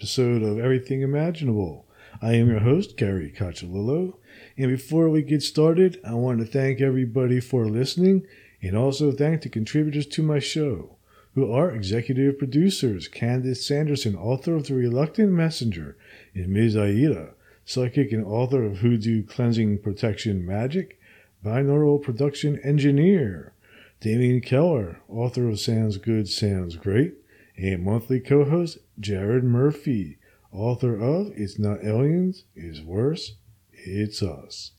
[0.00, 1.86] episode of Everything Imaginable.
[2.22, 4.16] I am your host, Gary Cacciolillo.
[4.56, 8.26] And before we get started, I want to thank everybody for listening
[8.62, 10.96] and also thank the contributors to my show,
[11.34, 15.98] who are executive producers Candace Sanderson, author of The Reluctant Messenger,
[16.32, 16.78] and Ms.
[16.78, 17.34] Aida,
[17.66, 20.98] psychic and author of Hoodoo Cleansing Protection Magic,
[21.44, 23.52] binaural production engineer,
[24.00, 27.19] Damien Keller, author of Sounds Good, Sounds Great,
[27.60, 30.16] and monthly co host Jared Murphy,
[30.50, 33.34] author of It's Not Aliens, It's Worse,
[33.72, 34.70] It's Us.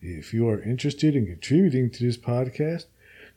[0.00, 2.86] If you are interested in contributing to this podcast,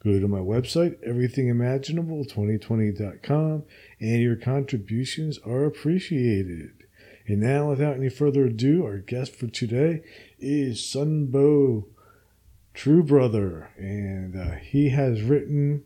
[0.03, 3.63] go to my website, everythingimaginable2020.com,
[3.99, 6.71] and your contributions are appreciated.
[7.27, 10.03] And now, without any further ado, our guest for today
[10.39, 11.87] is Sunbow
[12.73, 15.83] True Brother, and uh, he has written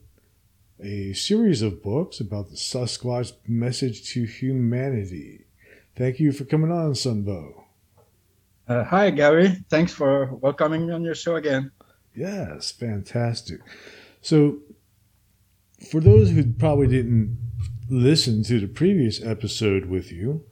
[0.80, 5.46] a series of books about the Sasquatch message to humanity.
[5.96, 7.64] Thank you for coming on, Sunbow.
[8.68, 9.64] Uh, hi, Gary.
[9.70, 11.72] Thanks for welcoming me on your show again.
[12.14, 13.62] Yes, fantastic.
[14.22, 14.60] So,
[15.90, 17.38] for those who probably didn't
[17.90, 20.44] listen to the previous episode with you,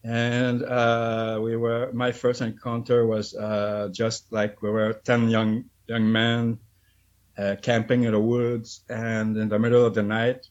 [0.03, 5.65] And uh, we were my first encounter was uh, just like we were ten young
[5.87, 6.59] young men
[7.37, 10.47] uh, camping in the woods, and in the middle of the night,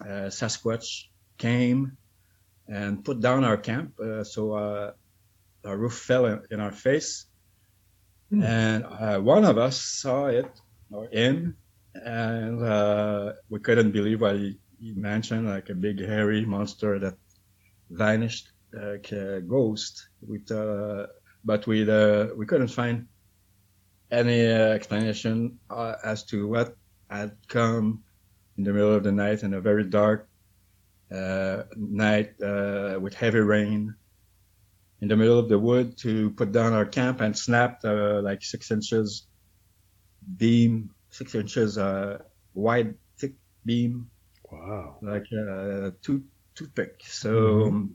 [0.00, 1.04] Sasquatch
[1.38, 1.96] came
[2.68, 3.98] and put down our camp.
[4.00, 4.92] Uh, so uh,
[5.64, 7.26] our roof fell in, in our face,
[8.32, 8.44] mm.
[8.44, 10.50] and one of us saw it
[10.90, 11.56] or him,
[11.94, 12.60] and
[13.48, 17.14] we couldn't believe what he, he mentioned, like a big hairy monster that
[17.90, 21.06] vanished like a ghost with uh,
[21.44, 23.06] but we uh, we couldn't find
[24.10, 26.76] any uh, explanation uh, as to what
[27.10, 28.02] had come
[28.56, 30.28] in the middle of the night in a very dark
[31.12, 33.94] uh, night uh, with heavy rain
[35.00, 38.70] in the middle of the wood to put down our camp and snapped like six
[38.70, 39.26] inches
[40.36, 41.78] beam six inches
[42.54, 43.34] wide thick
[43.64, 44.10] beam.
[44.50, 44.96] Wow.
[45.02, 46.22] Like a tooth
[46.54, 47.02] toothpick.
[47.04, 47.86] So mm-hmm.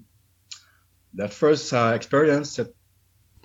[1.16, 2.76] that first uh, experience it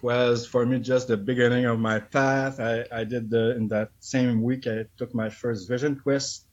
[0.03, 2.61] was for me just the beginning of my path.
[2.61, 6.47] I, I did the, in that same week I took my first vision quest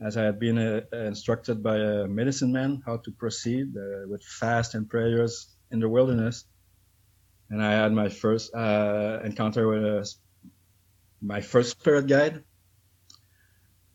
[0.00, 4.22] as I had been uh, instructed by a medicine man how to proceed uh, with
[4.22, 6.44] fast and prayers in the wilderness.
[7.50, 10.14] And I had my first uh, encounter with a,
[11.22, 12.42] my first spirit guide.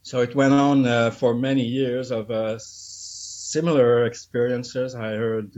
[0.04, 4.96] So it went on uh, for many years of uh, similar experiences.
[4.96, 5.54] I heard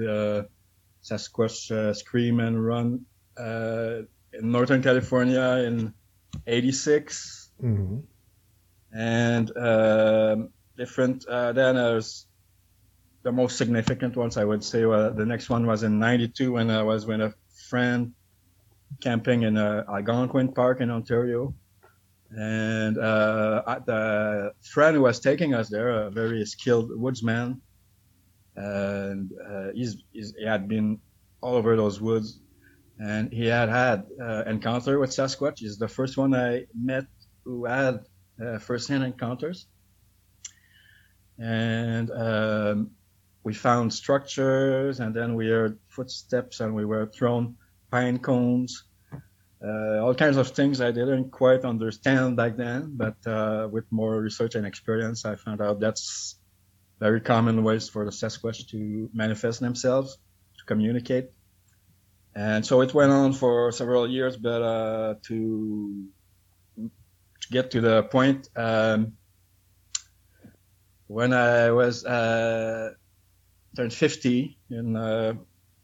[1.04, 3.06] Sasquatch uh, Scream and Run
[3.38, 5.94] uh, in Northern California in
[6.48, 8.00] '86, mm-hmm.
[8.94, 11.26] And um, different.
[11.28, 12.28] Uh, then there's
[13.24, 14.86] the most significant ones, I would say.
[14.86, 17.34] Well, the next one was in '92 when I was with a
[17.70, 18.14] friend
[19.02, 21.54] camping in uh, Algonquin Park in Ontario.
[22.36, 27.62] And uh, the friend who was taking us there, a very skilled woodsman,
[28.56, 31.00] and uh, he's, he's, he had been
[31.42, 32.40] all over those woods,
[33.00, 35.60] and he had had uh, encounter with Sasquatch.
[35.60, 37.06] He's the first one I met
[37.46, 38.00] who had
[38.42, 39.68] uh, first-hand encounters,
[41.38, 42.92] and um,
[43.44, 47.56] we found structures, and then we heard footsteps, and we were thrown
[47.92, 48.86] pine cones.
[49.66, 54.20] Uh, all kinds of things I didn't quite understand back then, but uh, with more
[54.20, 56.36] research and experience, I found out that's
[57.00, 60.18] very common ways for the Sasquatch to manifest themselves,
[60.58, 61.30] to communicate.
[62.36, 66.08] And so it went on for several years, but uh, to,
[67.44, 69.14] to get to the point, um,
[71.08, 72.92] when I was uh,
[73.76, 75.34] turned 50 in uh,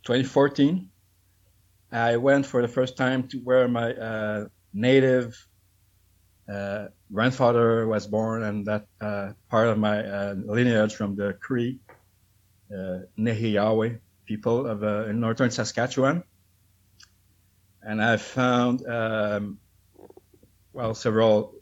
[0.04, 0.90] 2014,
[1.92, 5.36] I went for the first time to where my uh, native
[6.52, 11.80] uh, grandfather was born, and that uh, part of my uh, lineage from the Cree
[12.76, 13.00] uh,
[14.26, 16.24] people of in northern Saskatchewan.
[17.82, 19.60] And I found, um,
[20.74, 21.56] well, several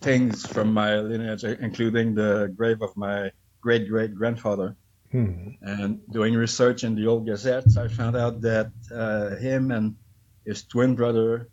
[0.00, 3.30] things from my lineage, including the grave of my
[3.60, 4.76] great great grandfather.
[5.10, 5.50] Hmm.
[5.62, 9.96] And doing research in the old gazettes, I found out that uh, him and
[10.44, 11.48] his twin brother,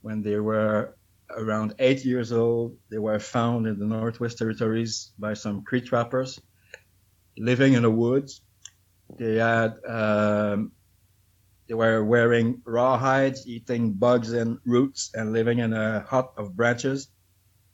[0.00, 0.96] when they were
[1.36, 6.40] around eight years old, they were found in the Northwest Territories by some Cree trappers
[7.36, 8.40] living in the woods.
[9.18, 10.72] They had um,
[11.70, 16.56] they were wearing raw hides, eating bugs and roots, and living in a hut of
[16.56, 17.08] branches,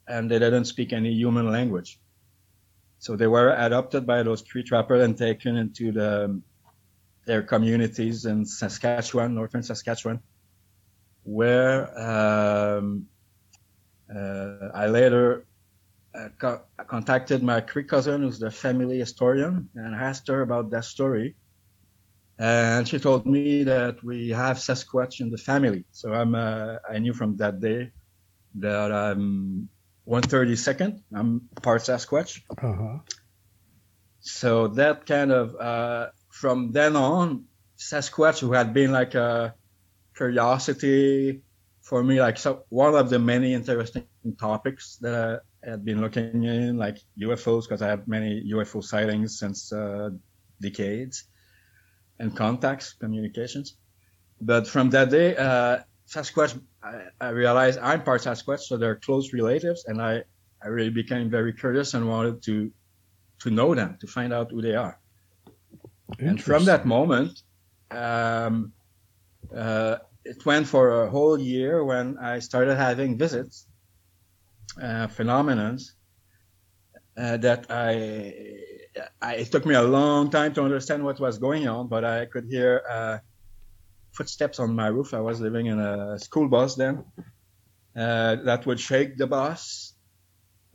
[0.06, 1.98] and they didn't speak any human language.
[2.98, 6.42] So they were adopted by those Cree trappers and taken into the
[7.26, 10.20] their communities in Saskatchewan, northern Saskatchewan,
[11.24, 13.06] where um,
[14.14, 15.46] uh, I later
[16.14, 20.84] uh, co- contacted my Cree cousin, who's the family historian, and asked her about that
[20.84, 21.34] story.
[22.38, 25.84] And she told me that we have Sasquatch in the family.
[25.92, 27.92] So I'm, uh, I knew from that day
[28.56, 29.68] that I'm
[30.06, 31.02] 132nd.
[31.14, 32.42] I'm part Sasquatch.
[32.62, 32.98] Uh-huh.
[34.20, 37.44] So that kind of, uh, from then on,
[37.78, 39.54] Sasquatch, who had been like a
[40.16, 41.42] curiosity
[41.82, 44.06] for me, like so one of the many interesting
[44.38, 49.38] topics that I had been looking in, like UFOs, because I have many UFO sightings
[49.38, 50.10] since uh,
[50.60, 51.24] decades,
[52.18, 53.76] and contacts, communications.
[54.40, 55.78] But from that day, uh,
[56.08, 60.22] Sasquatch, I, I realized I'm part Sasquatch, so they're close relatives, and I,
[60.62, 62.70] I really became very curious and wanted to
[63.40, 64.98] to know them, to find out who they are.
[66.18, 67.42] And from that moment,
[67.90, 68.72] um,
[69.54, 73.66] uh, it went for a whole year when I started having visits,
[74.80, 75.92] uh, phenomenons
[77.16, 78.32] uh, that I,
[79.20, 82.26] I, it took me a long time to understand what was going on, but I
[82.26, 83.18] could hear uh,
[84.12, 85.14] footsteps on my roof.
[85.14, 87.04] I was living in a school bus then
[87.96, 89.94] uh, that would shake the bus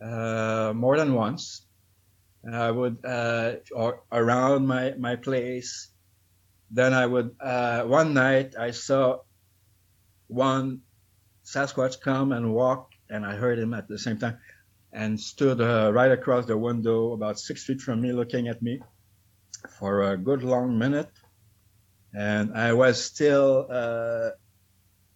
[0.02, 1.66] uh, more than once.
[2.50, 5.90] I would uh, or around my my place.
[6.72, 9.18] Then I would uh, one night I saw
[10.26, 10.80] one
[11.44, 14.38] Sasquatch come and walk, and I heard him at the same time,
[14.92, 18.80] and stood uh, right across the window, about six feet from me, looking at me
[19.78, 21.10] for a good long minute.
[22.14, 24.30] And I was still uh,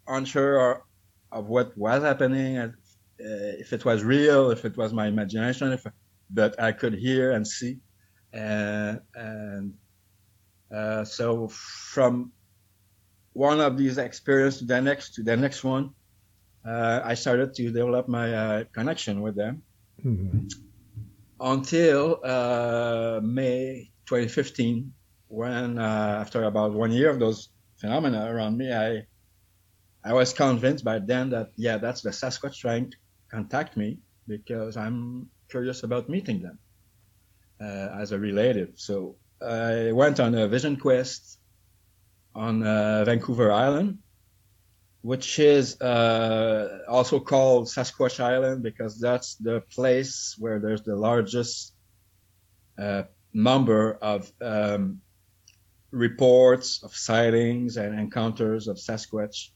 [0.09, 0.83] unsure
[1.31, 2.73] of what was happening, uh,
[3.19, 5.85] if it was real, if it was my imagination, if
[6.31, 7.79] but I could hear and see.
[8.33, 9.75] And, and
[10.75, 12.33] uh, so from
[13.33, 15.91] one of these experiences to the next, to the next one,
[16.67, 19.63] uh, I started to develop my uh, connection with them
[20.05, 20.49] Mhm.
[21.41, 24.95] until uh, May 2015,
[25.29, 29.07] when uh, after about one year of those phenomena around me, I
[30.05, 32.97] I was convinced by then that yeah, that's the Sasquatch trying to
[33.31, 36.59] contact me because I'm curious about meeting them
[37.61, 38.73] uh, as a relative.
[38.77, 41.39] So I went on a vision quest
[42.35, 43.99] on uh, Vancouver Island,
[45.03, 51.75] which is uh, also called Sasquatch Island because that's the place where there's the largest
[52.79, 55.01] uh, number of um,
[55.93, 59.51] reports of sightings and encounters of Sasquatch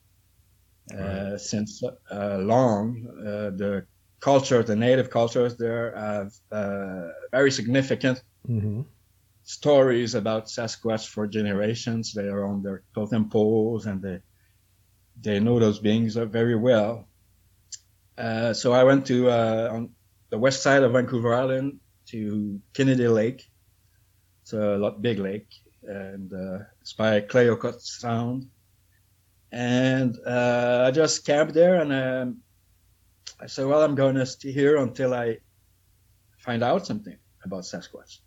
[0.96, 3.06] uh, since uh, long.
[3.20, 3.86] Uh, the
[4.20, 8.86] culture, the native cultures there have uh, very significant Mhm.
[9.42, 12.12] stories about Sasquatch for generations.
[12.12, 14.20] They are on their totem poles and they
[15.22, 17.06] they know those beings very well.
[18.16, 19.90] Uh, so I went to uh, on
[20.30, 23.48] the west side of Vancouver Island to Kennedy Lake.
[24.42, 25.48] It's a lot big lake,
[25.82, 28.48] and uh, it's by Clayoquot Sound.
[29.52, 32.36] And uh, I just camped there, and um,
[33.40, 35.38] I said, "Well, I'm going to stay here until I
[36.38, 38.20] find out something about Sasquatch."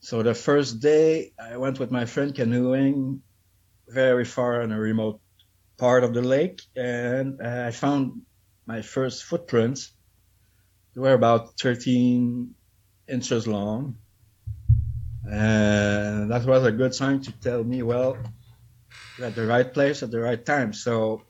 [0.00, 3.22] So the first day, I went with my friend canoeing
[3.88, 5.20] very far in a remote
[5.80, 8.22] part of the lake, and uh, I found
[8.66, 9.96] my first footprints.
[10.94, 12.54] They were about 13
[13.08, 13.98] inches long,
[15.24, 18.16] and that was a good sign to tell me, well,
[19.16, 20.72] you're at the right place at the right time.
[20.72, 21.22] So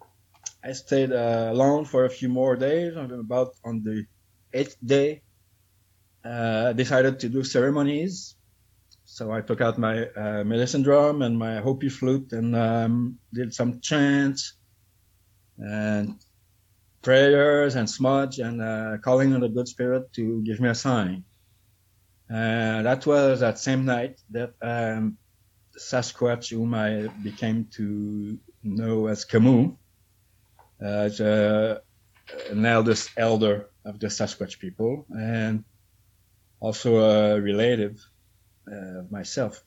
[0.65, 2.97] I stayed uh, alone for a few more days.
[2.97, 4.07] and About on the
[4.55, 5.23] eighth day,
[6.25, 8.37] uh, decided to do ceremonies
[9.13, 13.53] So I took out my uh, medicine drum and my Hopi flute and um, did
[13.53, 14.55] some chants
[15.59, 16.15] and
[17.03, 21.25] prayers and smudge and uh, calling on the good spirit to give me a sign.
[22.29, 25.19] And that was that same night that um,
[25.77, 29.73] Sasquatch, whom I became to know as Camus,
[30.81, 31.79] uh,
[32.49, 35.65] an eldest elder of the Sasquatch people, and
[36.61, 37.99] also a relative
[38.67, 39.63] uh, myself.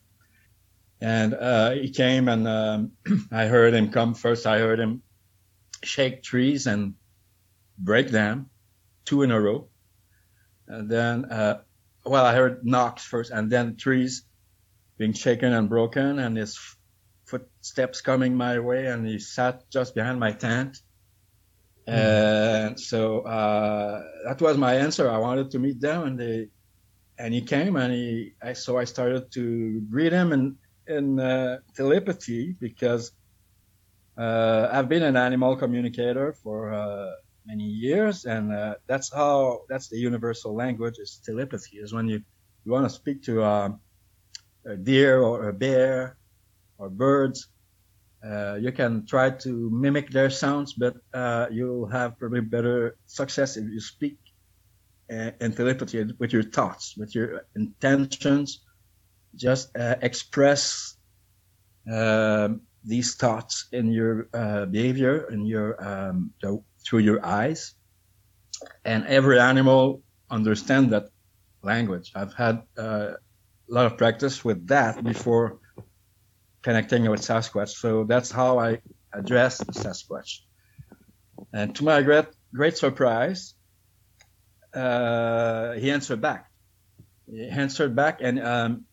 [1.00, 2.92] And uh, he came, and um,
[3.32, 4.46] I heard him come first.
[4.46, 5.02] I heard him
[5.82, 6.94] shake trees and
[7.78, 8.50] break them,
[9.04, 9.68] two in a row.
[10.66, 11.60] And then, uh,
[12.04, 14.24] well, I heard knocks first, and then trees
[14.96, 16.58] being shaken and broken, and his
[17.26, 20.78] footsteps coming my way, and he sat just behind my tent.
[21.88, 22.66] Mm.
[22.66, 25.10] And so uh, that was my answer.
[25.10, 26.48] I wanted to meet them, and they,
[27.18, 30.56] and he came, and he, I, so I started to greet him in
[30.86, 33.12] in uh, telepathy because
[34.18, 37.10] uh, I've been an animal communicator for uh,
[37.46, 41.78] many years, and uh, that's how that's the universal language is telepathy.
[41.78, 42.22] Is when you
[42.64, 43.80] you want to speak to um,
[44.66, 46.18] a deer or a bear
[46.78, 47.48] or birds,
[48.24, 53.56] uh, you can try to mimic their sounds, but uh, you'll have probably better success
[53.56, 54.18] if you speak
[55.10, 58.64] uh, telepathy with your thoughts, with your intentions.
[59.34, 60.96] Just uh, express
[61.90, 66.32] um, these thoughts in your uh, behavior, in your um,
[66.86, 67.74] through your eyes,
[68.84, 71.04] and every animal understand that
[71.62, 72.12] language.
[72.14, 73.16] I've had uh,
[73.68, 75.58] a lot of practice with that before
[76.62, 77.70] connecting with Sasquatch.
[77.70, 78.80] So that's how I
[79.12, 80.40] addressed Sasquatch.
[81.52, 83.53] And to my great, great surprise,
[84.74, 86.50] uh, he answered back.
[87.30, 88.84] He answered back and um,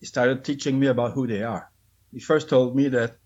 [0.00, 1.70] he started teaching me about who they are.
[2.12, 3.16] He first told me that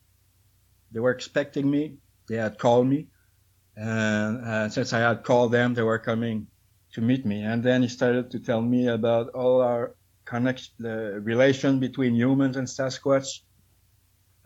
[0.93, 1.97] they were expecting me,
[2.29, 3.09] they had called me,
[3.77, 6.49] and uh, since I had called them, they were coming
[6.93, 7.43] to meet me.
[7.43, 12.57] And then he started to tell me about all our connection, the relation between humans
[12.57, 13.41] and Sasquatch,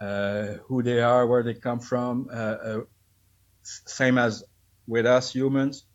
[0.00, 2.80] uh, who they are, where they come from, uh, uh,
[3.62, 4.45] same as
[4.87, 5.85] with us humans,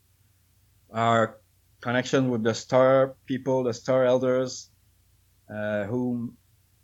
[0.92, 1.38] our
[1.80, 4.70] connection with the star people, the star elders,
[5.52, 6.36] uh, whom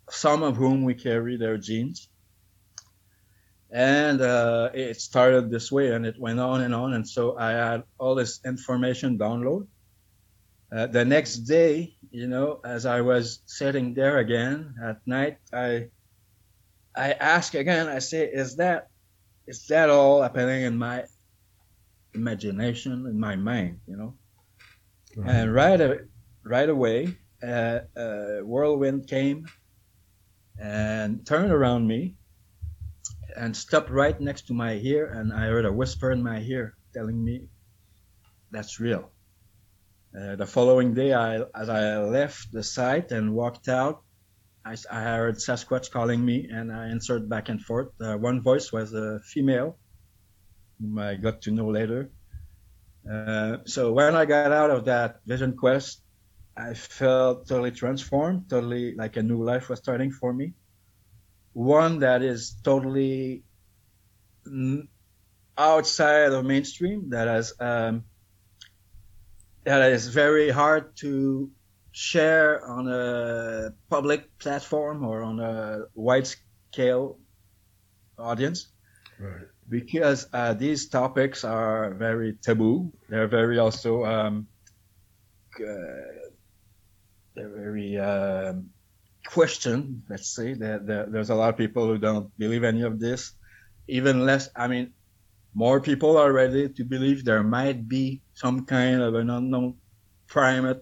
[0.09, 2.09] some of whom we carry their genes.
[3.71, 6.93] And uh, it started this way, and it went on and on.
[6.93, 9.67] And so I had all this information download.
[10.75, 15.89] Uh, the next day, you know, as I was sitting there again at night, I
[16.95, 17.87] I ask again.
[17.87, 18.89] I say, "Is that
[19.47, 21.05] is that all happening in my
[22.13, 24.13] imagination, in my mind?" You know,
[25.15, 25.35] right.
[25.35, 25.81] and right
[26.43, 29.47] right away, uh, a whirlwind came
[30.59, 32.15] and turned around me
[33.35, 36.75] and stopped right next to my ear, and I heard a whisper in my ear
[36.93, 37.47] telling me,
[38.51, 39.11] "That's real."
[40.17, 44.03] Uh, the following day, I, as I left the site and walked out,
[44.65, 47.89] I, I, heard Sasquatch calling me, and I answered back and forth.
[48.01, 49.78] Uh, one voice was a female,
[50.79, 52.11] whom I got to know later.
[53.09, 56.03] Uh, so when I got out of that vision quest,
[56.57, 60.53] I felt totally transformed, totally like a new life was starting for me.
[61.53, 63.43] One that is totally
[65.57, 68.03] outside of mainstream, that has um,
[69.63, 71.49] that is very hard to
[71.91, 77.19] share on a public platform or on a wide scale
[78.17, 78.71] audience.
[79.19, 79.47] Right.
[79.69, 82.91] Because uh, these topics are very taboo.
[83.07, 84.47] They're very also um,
[85.59, 86.29] uh,
[87.35, 88.69] they're very um,
[89.27, 90.03] questioned.
[90.09, 93.33] Let's say that there's a lot of people who don't believe any of this.
[93.87, 94.49] Even less.
[94.55, 94.93] I mean,
[95.53, 99.75] more people are ready to believe there might be some kind of an unknown
[100.27, 100.81] primate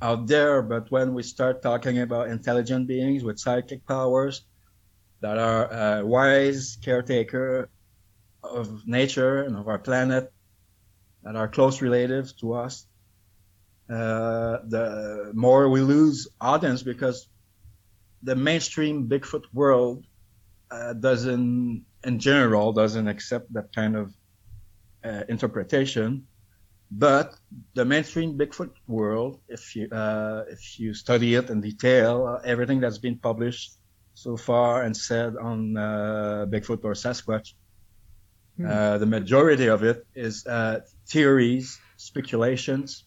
[0.00, 0.62] out there.
[0.62, 4.42] But when we start talking about intelligent beings with psychic powers
[5.22, 7.70] that are uh, wise caretaker
[8.42, 10.32] of nature and of our planet,
[11.22, 12.86] that are close relatives to us,
[13.88, 17.28] uh, the more we lose audience because
[18.22, 20.04] the mainstream Bigfoot world
[20.70, 24.12] uh, doesn't in general doesn't accept that kind of
[25.04, 26.26] uh, interpretation.
[26.90, 27.34] But
[27.74, 32.80] the mainstream Bigfoot world, if you uh, if you study it in detail, uh, everything
[32.80, 33.78] that's been published
[34.14, 37.54] so far and said on uh, Bigfoot or Sasquatch,
[38.56, 38.66] hmm.
[38.66, 43.04] Uh, the majority of it is uh, theories, speculations,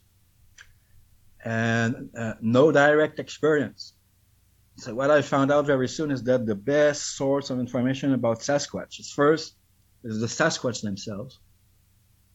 [1.43, 2.09] and
[2.41, 3.93] no direct experience.
[4.77, 8.39] so what I found out very soon is that the best source of information about
[8.39, 9.55] Sasquatch is first
[10.03, 11.39] is the Sasquatch themselves,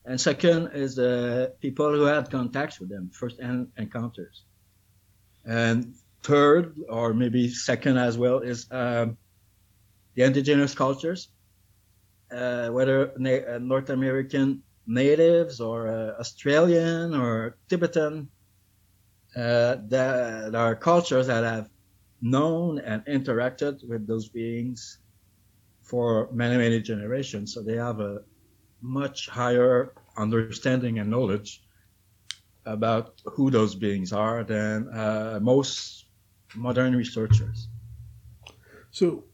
[0.05, 3.41] and second is the people who had contacts with them, first
[3.77, 4.45] encounters,
[5.45, 9.17] and third or maybe second as well is um,
[10.15, 11.31] the indigenous cultures,
[12.33, 18.29] uh, whether na- uh, North American natives or uh, Australian or Tibetan,
[19.37, 21.69] uh, that are cultures that have
[22.21, 24.99] known and interacted with those beings
[25.83, 27.55] for many, many generations.
[27.55, 28.19] So they have a
[28.83, 31.63] much higher understanding and knowledge
[32.67, 36.00] about who those beings are than uh, most
[36.55, 37.69] modern researchers.
[38.91, 39.25] So,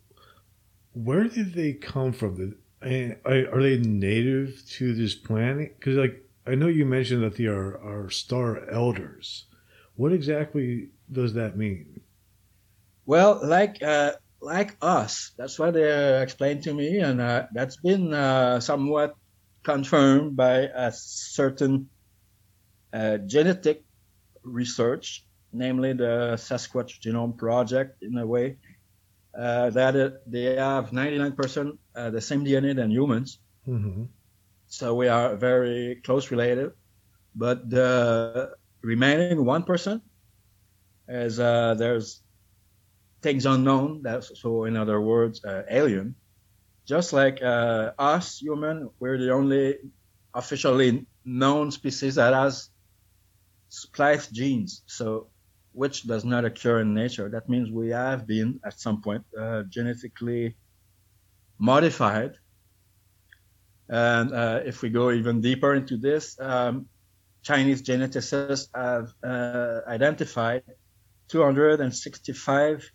[0.93, 2.57] where did they come from?
[2.83, 5.77] Are they native to this planet?
[5.79, 9.47] Because, like, I know you mentioned that they are, are star elders.
[9.97, 12.01] What exactly does that mean?
[13.05, 18.13] Well, like uh, like us, that's what they explained to me, and uh, that's been
[18.13, 19.15] uh, somewhat
[19.63, 21.89] confirmed by a certain
[22.93, 23.85] uh, genetic
[24.43, 25.26] research,
[25.57, 28.57] namely the Sasquatch Genome Project, in a way.
[29.37, 33.39] Uh, that it, they have 99% uh, the same DNA than humans.
[33.69, 34.05] Mm-hmm.
[34.69, 36.73] So we are very close related.
[37.35, 40.01] But the remaining 1%
[41.09, 42.23] is there's
[43.23, 44.03] things unknown.
[44.03, 46.15] That's so, in other words, uh, alien.
[46.87, 49.79] Just like uh, us, human, we're the only
[50.33, 52.71] officially known species that has
[53.69, 54.83] spliced genes.
[54.87, 55.29] So,
[55.77, 57.29] which does not occur in nature.
[57.29, 60.57] That means we have been at some point uh, genetically
[61.59, 62.33] modified.
[63.87, 66.87] And uh, if we go even deeper into this, um,
[67.43, 70.63] Chinese geneticists have uh, identified
[71.29, 72.91] 265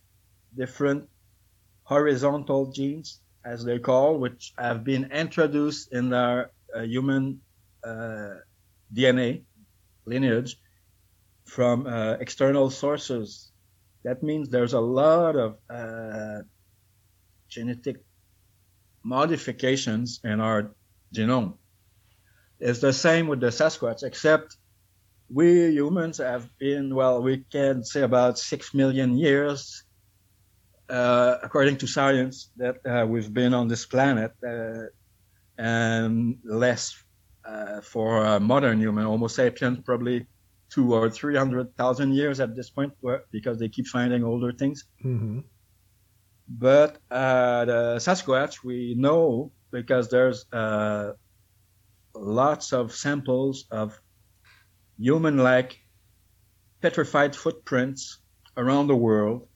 [0.58, 1.08] different
[1.84, 7.42] horizontal genes, as they call, which have been introduced in our uh, human
[7.84, 8.42] uh,
[8.92, 9.44] DNA
[10.06, 10.58] lineage
[11.52, 13.52] from uh, external sources.
[14.06, 16.40] That means there's a lot of uh,
[17.50, 17.98] genetic
[19.04, 20.72] modifications in our
[21.14, 21.58] genome.
[22.60, 24.56] It's the same with the Sasquatch, except
[25.30, 29.84] we humans have been, well, we can say about six million years
[30.90, 34.84] uh, according to science, that uh, we've been on this planet uh,
[35.58, 36.96] and less
[37.46, 40.28] uh, for modern human Homo sapiens, probably
[40.72, 42.94] two or three hundred thousand years at this point,
[43.32, 44.86] because they keep finding older things.
[45.04, 45.40] Mm-hmm.
[46.48, 50.46] But uh, the Sasquatch, we know because there's
[52.14, 54.00] lots of samples of
[54.98, 55.80] human-like
[56.82, 58.20] petrified footprints
[58.58, 59.48] around the world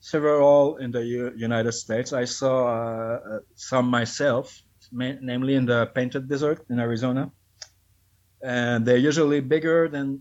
[0.00, 2.12] several in the U- United States.
[2.12, 4.52] I saw uh, uh some myself,
[4.92, 7.32] ma- namely in the Painted Desert in Arizona.
[8.42, 10.20] And they're usually bigger than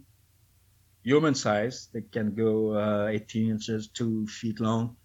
[1.04, 1.90] human size.
[1.94, 4.96] They can go uh, 18 inches, two feet long.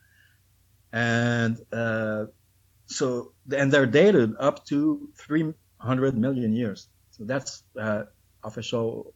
[0.92, 2.26] And uh,
[2.86, 6.88] so, and they're dated up to 300 million years.
[7.10, 8.04] So that's uh,
[8.42, 9.12] official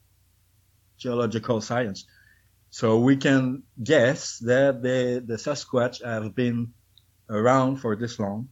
[0.98, 2.06] geological science.
[2.70, 6.72] So we can guess that the, the Sasquatch have been
[7.28, 8.48] around for this long,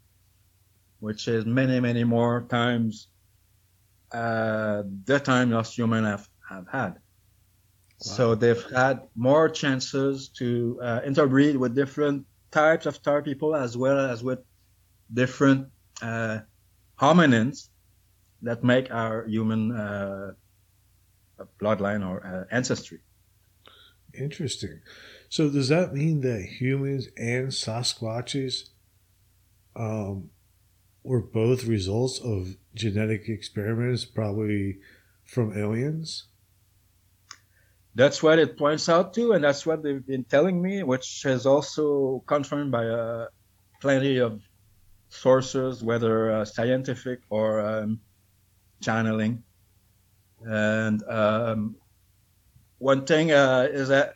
[1.01, 3.09] which is many, many more times
[4.13, 6.99] uh, the time us humans have, have had.
[8.01, 13.77] So they've had more chances to uh, interbreed with different types of star people as
[13.77, 14.41] well as with
[15.13, 15.69] different
[16.01, 16.39] uh,
[16.99, 17.69] hominins
[18.43, 20.33] that make our human uh,
[21.61, 23.01] bloodline or uh, ancestry.
[24.19, 24.81] Interesting.
[25.29, 28.71] So does that mean that humans and Sasquatches
[29.77, 30.31] um,
[31.05, 34.79] were both results of genetic experiments, probably
[35.25, 36.30] from aliens?
[37.95, 41.45] That's what it points out to, and that's what they've been telling me, which is
[41.45, 43.27] also confirmed by uh,
[43.81, 44.41] plenty of
[45.09, 48.01] sources, whether uh, scientific or um,
[48.81, 49.43] channeling.
[50.43, 51.77] And um,
[52.79, 54.15] one thing uh, is that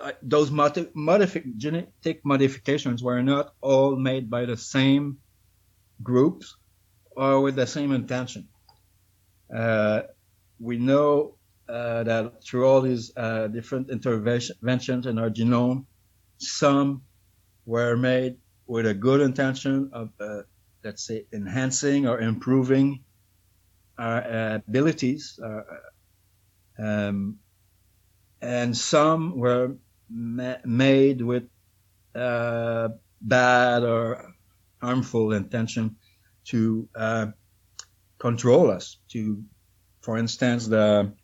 [0.00, 5.18] uh, those modifi- genetic modifications were not all made by the same
[6.02, 6.56] groups
[7.16, 8.48] or with the same intention.
[9.54, 10.02] Uh,
[10.58, 11.36] we know
[11.68, 15.86] uh, that through all these uh, different interventions in our genome,
[16.38, 17.02] some
[17.66, 20.42] were made with a good intention of, uh,
[20.84, 23.04] let's say, enhancing or improving
[23.98, 25.38] our abilities.
[26.78, 27.38] Um,
[28.40, 29.76] and some were
[30.10, 31.44] ma- made with
[32.14, 32.88] uh,
[33.20, 34.34] bad or
[34.80, 35.96] harmful intention
[36.46, 37.26] to uh,
[38.18, 38.98] control us.
[39.12, 39.42] To,
[40.02, 41.14] for instance, the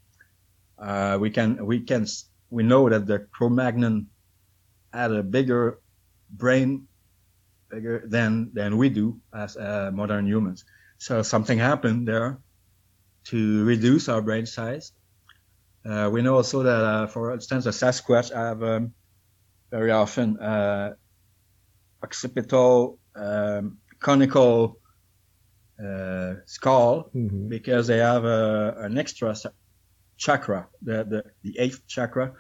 [0.81, 2.07] uh, we can we can
[2.51, 4.09] we know that the Cro-Magnon
[4.93, 5.81] had a bigger
[6.31, 6.89] brain
[7.71, 10.65] bigger than than we do as uh, modern humans.
[10.99, 12.39] So something happened there
[13.27, 14.93] to reduce our brain size.
[15.85, 18.95] Uh, we know also that, uh, for instance, the Sasquatch have um,
[19.71, 20.95] very often uh,
[22.03, 24.79] occipital um, conical
[25.85, 27.49] uh, skull Mm-hmm.
[27.49, 29.35] because they have a, an extra
[30.19, 32.35] chakra, the, the the eighth chakra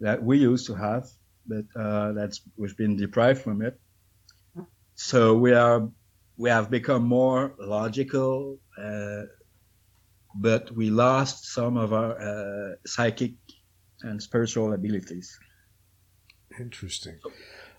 [0.00, 1.06] that we used to have,
[1.46, 3.80] but uh, that's we've been deprived from it.
[4.94, 5.88] So we are
[6.36, 9.22] we have become more logical, uh,
[10.34, 13.32] but we lost some of our uh, psychic
[14.02, 15.38] and spiritual abilities.
[16.58, 17.18] Interesting.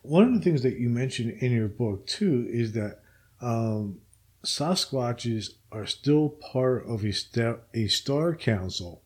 [0.01, 3.01] One of the things that you mentioned in your book too is that
[3.41, 3.99] um,
[4.45, 9.02] Sasquatches are still part of a, sta- a star council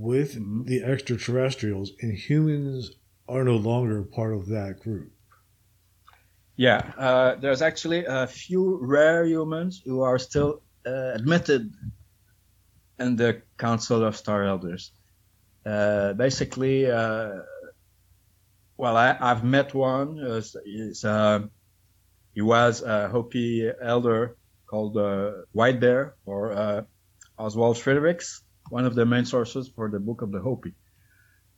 [0.00, 0.66] with Mhm.
[0.66, 2.92] the extraterrestrials, and humans
[3.28, 5.10] are no longer part of that group.
[6.56, 11.72] Yeah, uh, there's actually a few rare humans who are still uh, admitted
[12.98, 14.92] in the Council of Star Elders.
[15.66, 17.42] Uh, basically, uh,
[18.76, 20.18] well, I, I've met one.
[20.18, 21.40] Uh, he's, uh,
[22.32, 24.96] he was a Hopi elder called
[25.52, 26.86] White Bear or
[27.38, 30.74] Oswald Fredericks, one of the main sources for the Book of the Hopi.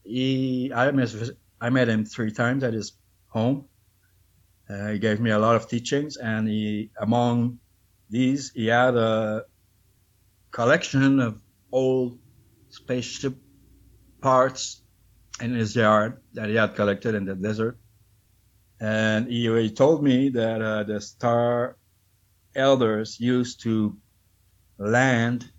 [0.05, 1.15] He, I met,
[1.61, 2.93] I met him three times at his
[3.29, 3.67] home.
[4.69, 7.59] Uh, he gave me a lot of teachings, and he, among
[8.09, 9.45] these, he had a
[10.51, 11.41] collection of
[11.73, 12.19] old
[12.69, 13.37] spaceship
[14.21, 14.83] parts
[15.41, 17.79] in his yard that he had collected in the desert.
[18.81, 21.77] And he, he told me that uh, the star
[22.55, 23.97] elders used to
[24.79, 25.51] land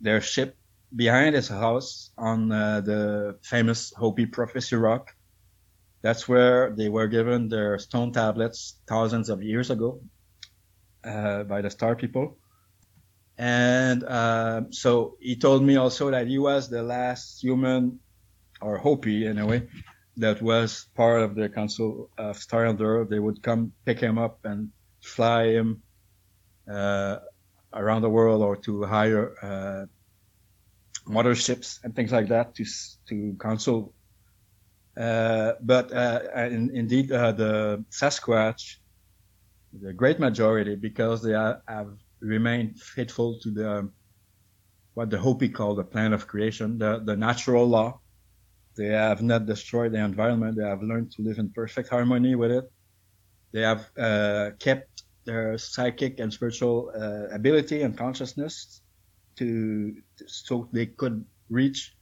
[0.00, 0.56] their ship
[0.94, 5.14] behind his house on uh, the famous Hopi Prophecy Rock.
[6.02, 10.00] That's where they were given their stone tablets thousands of years ago
[11.04, 12.38] uh, by the star people.
[13.36, 18.00] And uh, so he told me also that he was the last human,
[18.60, 19.68] or Hopi in a way,
[20.16, 23.06] that was part of the Council of Star Elder.
[23.08, 25.82] They would come pick him up and fly him
[26.70, 27.18] uh,
[27.72, 29.86] around the world or to hire uh,
[31.10, 32.64] motherships and things like that to
[33.08, 33.94] to counsel.
[34.96, 38.76] Uh, but uh, in, indeed, uh, the Sasquatch,
[39.72, 43.90] the great majority, because they are, have remained faithful to the
[44.94, 48.00] what the Hopi call the plan of creation, the, the natural law.
[48.76, 50.56] They have not destroyed the environment.
[50.56, 52.64] They have learned to live in perfect harmony with it.
[53.52, 58.80] They have uh, kept their psychic and spiritual uh, ability and consciousness
[59.36, 59.94] to
[60.26, 61.94] so they could reach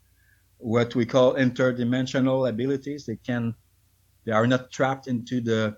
[0.59, 3.05] what we call interdimensional abilities.
[3.05, 3.55] They can,
[4.25, 5.77] they are not trapped into the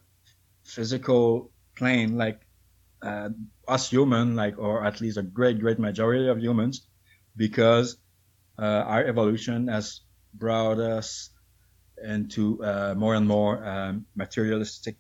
[0.62, 2.40] physical plane like
[3.00, 3.30] uh,
[3.66, 6.86] us human, like or at least a great great majority of humans,
[7.34, 7.96] because
[8.58, 10.02] uh, our evolution has
[10.34, 11.30] brought us
[12.04, 14.96] into uh, more and more um, materialistic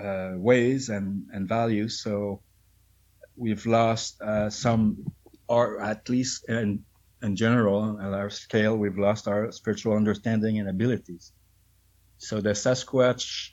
[0.00, 2.02] uh, ways and, and values.
[2.02, 2.42] So
[3.36, 5.04] we've lost uh, some,
[5.48, 6.84] or at least in,
[7.22, 11.32] in general, on a large scale, we've lost our spiritual understanding and abilities.
[12.18, 13.50] So the Sasquatch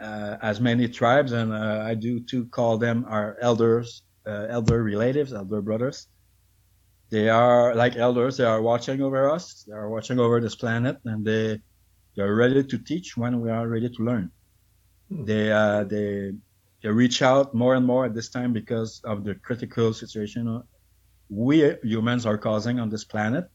[0.00, 4.82] uh, has many tribes, and uh, I do too call them our elders, uh, elder
[4.82, 6.08] relatives, elder brothers.
[7.10, 8.36] They are like elders.
[8.36, 9.64] They are watching over us.
[9.68, 11.60] They are watching over this planet, and they
[12.16, 14.32] they are ready to teach when we are ready to learn.
[15.24, 16.32] They uh, they
[16.82, 20.62] they reach out more and more at this time because of the critical situation
[21.28, 23.46] we humans are causing on this planet,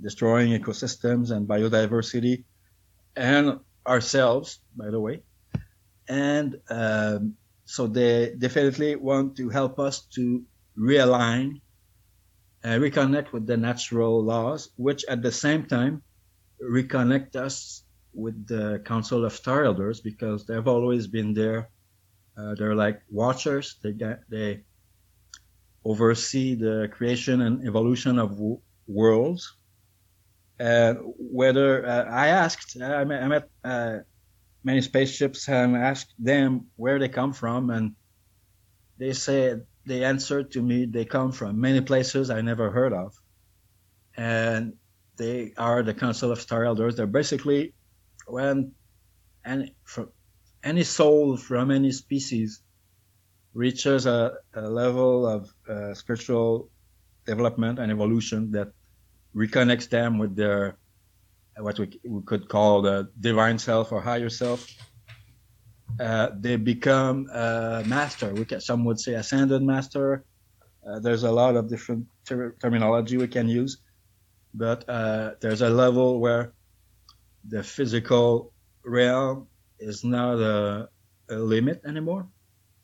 [0.00, 2.44] destroying ecosystems and biodiversity,
[3.16, 5.22] and ourselves, by the way.
[6.08, 10.42] And um, so they definitely want to help us to
[10.78, 11.60] realign
[12.62, 16.02] and reconnect with the natural laws, which at the same time
[16.62, 17.82] reconnect us
[18.14, 21.70] with the Council of Star Elders because they've always been there.
[22.36, 23.76] Uh, they're like watchers.
[23.82, 23.94] They
[24.28, 24.64] they
[25.84, 29.56] oversee the creation and evolution of w- worlds.
[30.58, 33.98] And whether uh, I asked, I met, I met uh,
[34.62, 37.96] many spaceships and asked them where they come from, and
[38.98, 43.14] they said they answered to me they come from many places I never heard of,
[44.16, 44.74] and
[45.16, 46.96] they are the Council of Star Elders.
[46.96, 47.74] They're basically
[48.32, 48.72] when
[49.44, 50.08] any from
[50.64, 52.62] any soul from any species
[53.52, 56.70] reaches a, a level of uh, spiritual
[57.26, 58.68] development and evolution that
[59.36, 60.78] reconnects them with their
[61.58, 64.66] what we, we could call the divine self or higher self.
[66.00, 68.32] Uh, they become a master.
[68.32, 70.24] We can, some would say ascended master.
[70.86, 73.76] Uh, there's a lot of different ter- terminology we can use,
[74.54, 76.54] but uh, there's a level where
[77.48, 78.52] the physical
[78.84, 80.88] realm is not a,
[81.30, 82.28] a limit anymore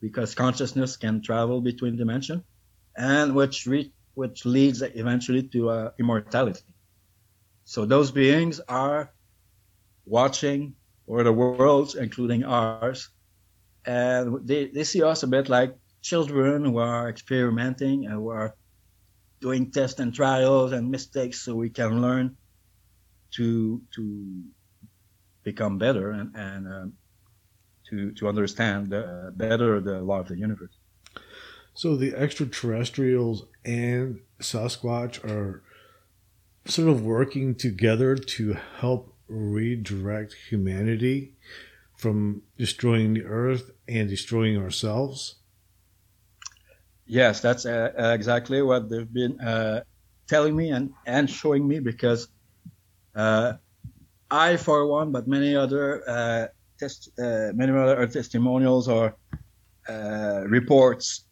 [0.00, 2.42] because consciousness can travel between dimensions
[2.96, 6.60] and which re- which leads eventually to uh, immortality.
[7.64, 9.12] So those beings are
[10.06, 10.74] watching
[11.06, 13.08] or the worlds, including ours,
[13.86, 18.54] and they, they see us a bit like children who are experimenting and who are
[19.40, 22.36] doing tests and trials and mistakes so we can learn
[23.32, 24.42] to to
[25.42, 26.92] become better and, and um,
[27.88, 30.76] to to understand the, better the law of the universe.
[31.74, 35.62] So the extraterrestrials and Sasquatch are
[36.66, 41.36] sort of working together to help redirect humanity
[41.96, 45.36] from destroying the earth and destroying ourselves.
[47.06, 49.82] Yes, that's uh, exactly what they've been uh,
[50.28, 52.28] telling me and, and showing me because uh,
[54.30, 56.46] I, for one, but many other uh,
[56.78, 59.16] test, uh, many other testimonials or
[59.88, 61.24] uh, reports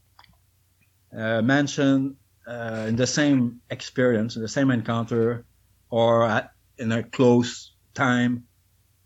[1.13, 2.17] mention
[2.49, 5.45] in the same experience, in the same encounter,
[5.91, 8.45] or at, in a close time,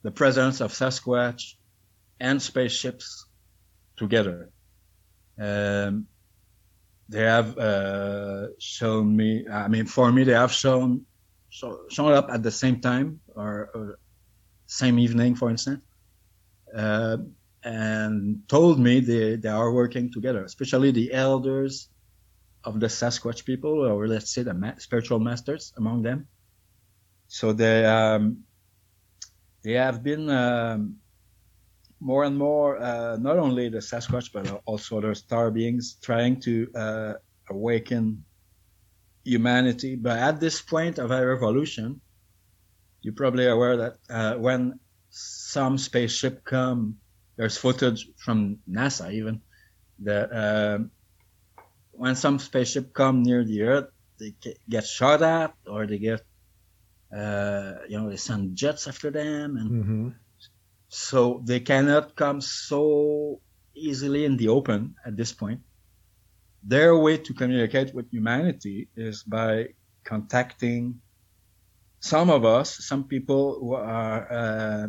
[0.03, 1.55] the presence of Sasquatch
[2.19, 3.27] and spaceships
[3.97, 4.51] together.
[5.38, 6.07] Um,
[7.09, 9.47] they have uh, shown me.
[9.49, 11.07] I mean, for me, they have shown
[11.50, 13.98] show, shown up at the same time or, or
[14.66, 15.80] same evening, for instance,
[16.76, 17.18] uh,
[17.64, 21.90] and told me they, they are working together, especially the elders
[22.64, 26.28] of the Sasquatch people, or let's say the ma- spiritual masters among them.
[27.28, 28.44] So they um,
[29.62, 30.96] they have been um,
[32.00, 36.68] more and more uh, not only the Sasquatch but also other star beings trying to
[36.74, 37.12] uh,
[37.50, 38.24] awaken
[39.31, 39.97] humanity.
[39.97, 42.01] But at this point of our evolution,
[43.03, 46.99] you're probably aware that uh, when some spaceship come,
[47.37, 49.40] there's footage from NASA even
[50.01, 50.79] that uh,
[51.93, 53.88] when some spaceship come near the Earth,
[54.19, 54.35] they
[54.69, 56.21] get shot at or they get
[57.14, 60.09] uh, you know they send jets after them and mm-hmm.
[60.88, 63.40] so they cannot come so
[63.75, 65.61] easily in the open at this point
[66.62, 69.68] their way to communicate with humanity is by
[70.05, 71.01] contacting
[72.01, 74.87] some of us, some people who are uh,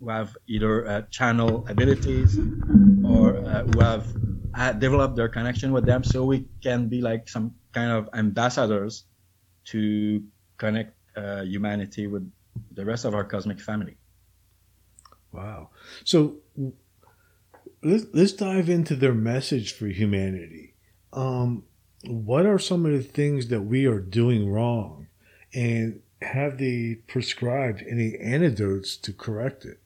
[0.00, 2.38] who have either uh, channel abilities
[3.04, 4.06] or uh, who have
[4.54, 9.04] uh, developed their connection with them, so we can be like some kind of ambassadors
[9.64, 10.22] to
[10.56, 12.30] connect uh, humanity with
[12.72, 13.98] the rest of our cosmic family.
[15.32, 15.70] Wow!
[16.04, 16.38] So
[17.82, 20.74] let's let's dive into their message for humanity.
[21.12, 21.64] Um,
[22.04, 25.08] what are some of the things that we are doing wrong,
[25.54, 29.80] and have they prescribed any antidotes to correct it?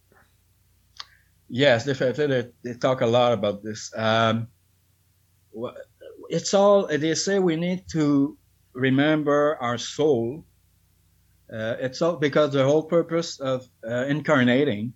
[1.49, 3.93] Yes, they, they, talk a lot about this.
[3.95, 4.49] Um,
[6.31, 8.39] it's all they say we need to
[8.73, 10.47] remember our soul.
[11.53, 14.95] Uh, it's all because the whole purpose of uh, incarnating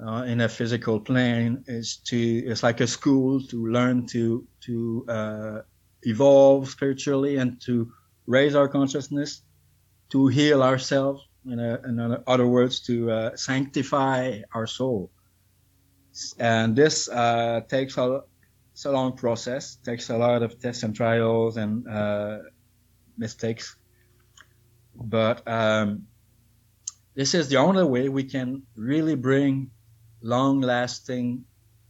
[0.00, 5.04] uh, in a physical plane is to it's like a school to learn to to
[5.08, 5.60] uh,
[6.02, 7.92] evolve spiritually and to
[8.26, 9.42] raise our consciousness
[10.10, 15.10] to heal ourselves in, a, in other words to uh, sanctify our soul.
[16.38, 18.22] And this uh, takes a
[18.84, 22.38] a long process takes a lot of tests and trials and uh,
[23.16, 23.76] mistakes.
[24.96, 26.06] But um,
[27.14, 29.70] this is the only way we can really bring
[30.22, 31.44] long lasting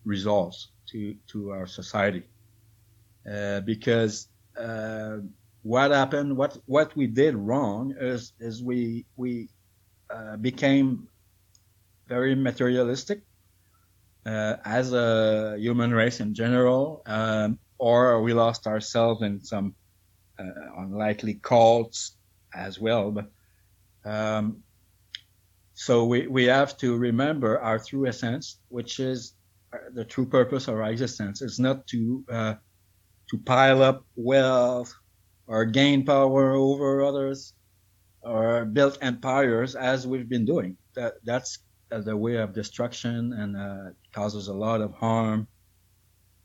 [0.04, 2.24] results to, to our society.
[3.30, 5.18] Uh, because uh,
[5.62, 9.48] what happened, what, what we did wrong is, is we, we
[10.10, 11.08] uh, became
[12.08, 13.22] very materialistic
[14.26, 19.74] uh, as a human race in general, um, or we lost ourselves in some
[20.38, 20.44] uh,
[20.78, 22.16] unlikely cults
[22.54, 23.10] as well.
[23.10, 23.30] But
[24.04, 24.62] um,
[25.74, 29.34] so we, we have to remember our true essence, which is
[29.72, 31.40] uh, the true purpose of our existence.
[31.42, 32.54] It's not to uh,
[33.30, 34.92] to pile up wealth
[35.46, 37.54] or gain power over others
[38.22, 40.76] or build empires as we've been doing.
[40.94, 41.58] That that's
[41.90, 45.48] the way of destruction and uh, causes a lot of harm.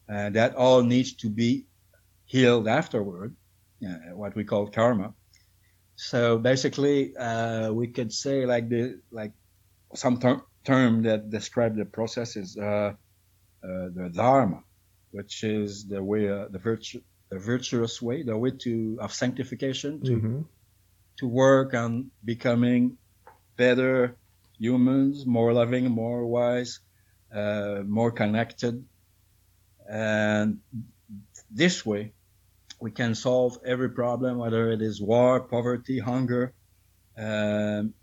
[0.10, 1.66] Uh, that all needs to be
[2.26, 3.36] healed afterward,
[3.86, 5.14] uh, what we call karma.
[5.98, 9.34] So basically, uh, we could say like the like
[9.96, 12.94] some ter- term that describe the process is uh,
[13.64, 14.62] uh, the dharma,
[15.10, 20.12] which is the way the virtue the virtuous way, the way to of sanctification to
[20.12, 20.42] mm-hmm.
[21.18, 22.98] to work on becoming
[23.58, 24.16] better
[24.60, 26.80] humans, more loving, more wise,
[27.34, 28.86] uh, more connected.
[29.90, 30.60] And
[31.50, 32.14] this way,
[32.80, 36.54] we can solve every problem, whether it is war, poverty, hunger.
[37.18, 37.94] Um,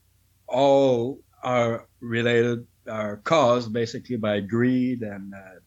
[0.49, 5.61] all are related, are caused basically by greed and uh,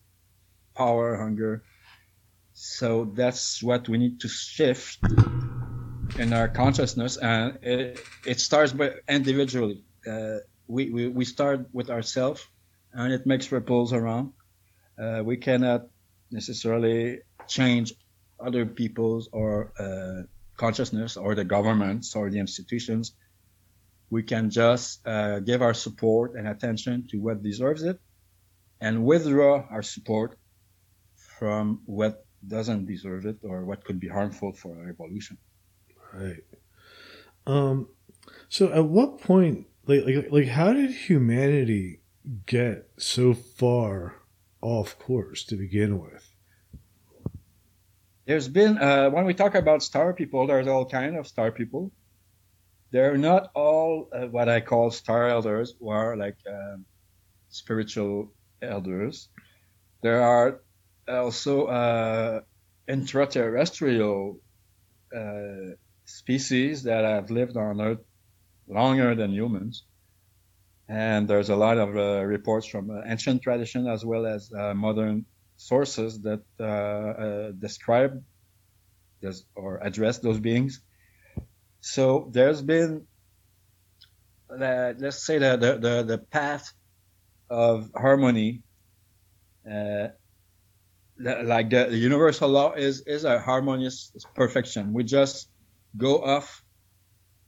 [0.75, 1.63] power, hunger.
[2.53, 4.99] So that's what we need to shift
[6.17, 9.83] in our consciousness, and it, it starts by individually.
[10.09, 12.45] Uh, we, we, we start with ourselves
[12.93, 14.33] and it makes ripples around.
[14.99, 15.83] Uh, we cannot
[16.31, 17.93] necessarily change
[18.39, 20.23] other people's or uh,
[20.57, 23.13] consciousness or the governments or the institutions.
[24.09, 27.99] We can just uh, give our support and attention to what deserves it
[28.79, 30.37] and withdraw our support
[31.39, 35.37] from what doesn't deserve it or what could be harmful for our evolution.
[36.13, 36.43] Right.
[37.45, 37.89] Um,
[38.49, 42.01] so at what point like like like how did humanity
[42.45, 44.15] get so far
[44.61, 46.29] off course to begin with?
[48.27, 51.93] There's been uh, when we talk about star people, there's all kind of star people.
[52.91, 56.85] They're not all uh, what I call star elders, who are like um,
[57.47, 59.29] spiritual elders.
[60.01, 60.61] There are
[61.07, 62.41] also uh,
[62.89, 64.41] intraterrestrial
[65.15, 68.03] uh, species that have lived on Earth
[68.67, 69.85] longer than humans.
[70.89, 74.73] And there's a lot of uh, reports from uh, ancient tradition as well as uh,
[74.73, 75.25] modern
[75.57, 78.23] sources that uh, uh, describe
[79.21, 80.81] this, or address those beings.
[81.81, 83.07] So there's been,
[84.49, 86.71] let's say, the, the, the, the path
[87.49, 88.63] of harmony
[89.69, 90.07] uh,
[91.19, 94.93] like the, the, universal law is is a harmonious perfection.
[94.93, 95.49] We just
[95.97, 96.63] go off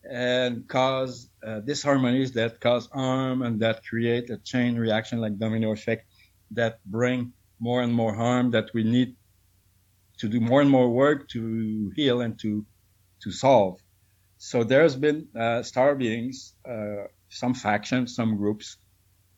[0.10, 5.72] and cause uh, disharmonies that cause harm and that create a chain reaction like domino
[5.72, 6.06] effect
[6.52, 9.15] that bring more and more harm that we need
[10.19, 12.65] to do more and more work to heal and to
[13.22, 13.80] to solve.
[14.38, 18.78] So there's been uh, star beings, uh, some factions, some groups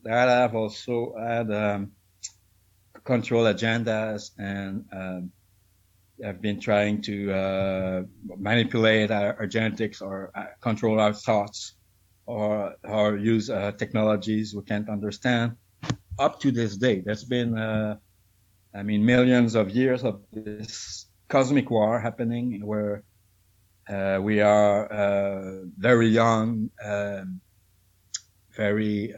[0.04, 1.92] that have also had um,
[3.04, 5.32] control agendas and um,
[6.24, 8.04] have been trying to uh,
[8.38, 11.74] manipulate our, our, genetics or uh, control our thoughts
[12.26, 15.54] or or use uh, technologies we can't understand.
[16.20, 17.96] Up to this day, there's been, uh,
[18.74, 23.04] I mean, millions of years of this cosmic war happening where
[23.90, 27.42] uh, we are uh, very young, um,
[28.56, 29.14] very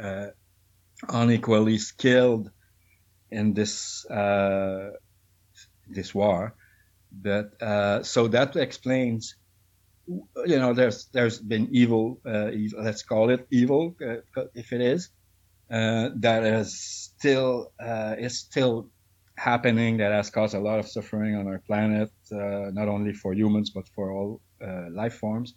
[1.09, 2.49] unequally skilled
[3.31, 4.05] in this
[5.87, 6.55] this war.
[7.11, 9.35] But uh, so that explains,
[10.07, 14.81] you know, there's there's been evil, uh, evil let's call it evil, uh, if it
[14.81, 15.09] is,
[15.71, 18.89] uh, that is still uh, is still
[19.37, 19.97] happening.
[19.97, 23.71] That has caused a lot of suffering on our planet, uh, not only for humans
[23.71, 24.41] but for all
[24.91, 25.53] life forms.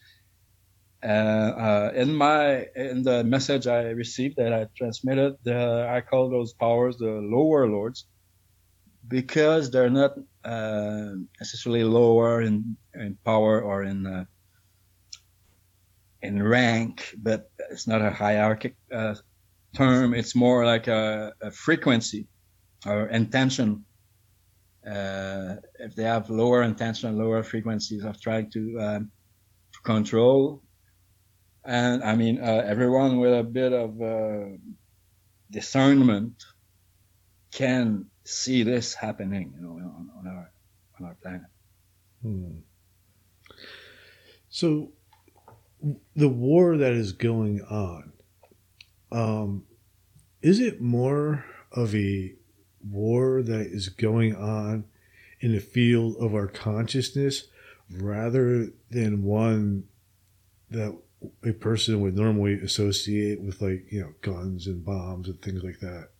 [1.02, 7.12] in my in the message I received that I transmitted, I call those powers the
[7.36, 8.06] lower lords
[9.08, 10.12] because they're not
[10.44, 14.24] uh, necessarily lower in, in power or in uh,
[16.22, 19.14] in rank, but it's not a hierarchic uh,
[19.76, 20.14] term.
[20.14, 22.26] It's more like a, a frequency
[22.86, 23.84] or intention.
[24.86, 29.10] Uh, if they have lower intention, lower frequencies of trying to, um,
[29.84, 30.62] control,
[31.64, 34.56] and I mean uh, everyone with a bit of uh,
[35.50, 36.44] discernment
[37.52, 40.52] can see this happening, you know, on, on our
[40.98, 41.50] on our planet.
[42.22, 42.58] Hmm.
[44.48, 44.92] So,
[46.14, 48.12] the war that is going on,
[49.12, 49.64] um,
[50.40, 52.34] is it more of a
[52.90, 54.84] war that is going on
[55.40, 57.48] in the field of our consciousness
[57.90, 59.88] rather than one
[60.70, 60.96] that
[61.44, 65.80] a person would normally associate with like you know guns and bombs and things like
[65.80, 66.10] that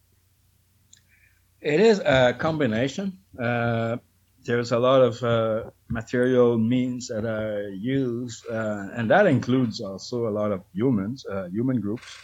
[1.61, 3.19] it is a combination.
[3.39, 3.99] Uh,
[4.45, 10.29] there's a lot of uh, material means that are used, uh, and that includes also
[10.29, 12.23] a lot of humans, uh, human groups.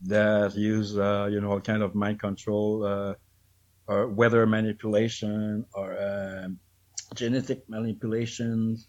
[0.00, 3.14] that use, uh, you know, kind of mind control, uh,
[3.88, 6.60] or weather manipulation, or um,
[7.14, 8.88] genetic manipulations,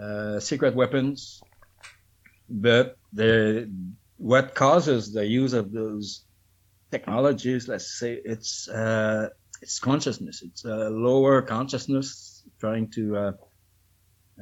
[0.00, 1.44] uh, secret weapons.
[2.48, 3.70] But the
[4.16, 6.24] what causes the use of those
[6.90, 9.28] technologies, let's say, it's uh,
[9.60, 10.42] it's consciousness.
[10.42, 13.32] It's a lower consciousness trying to uh,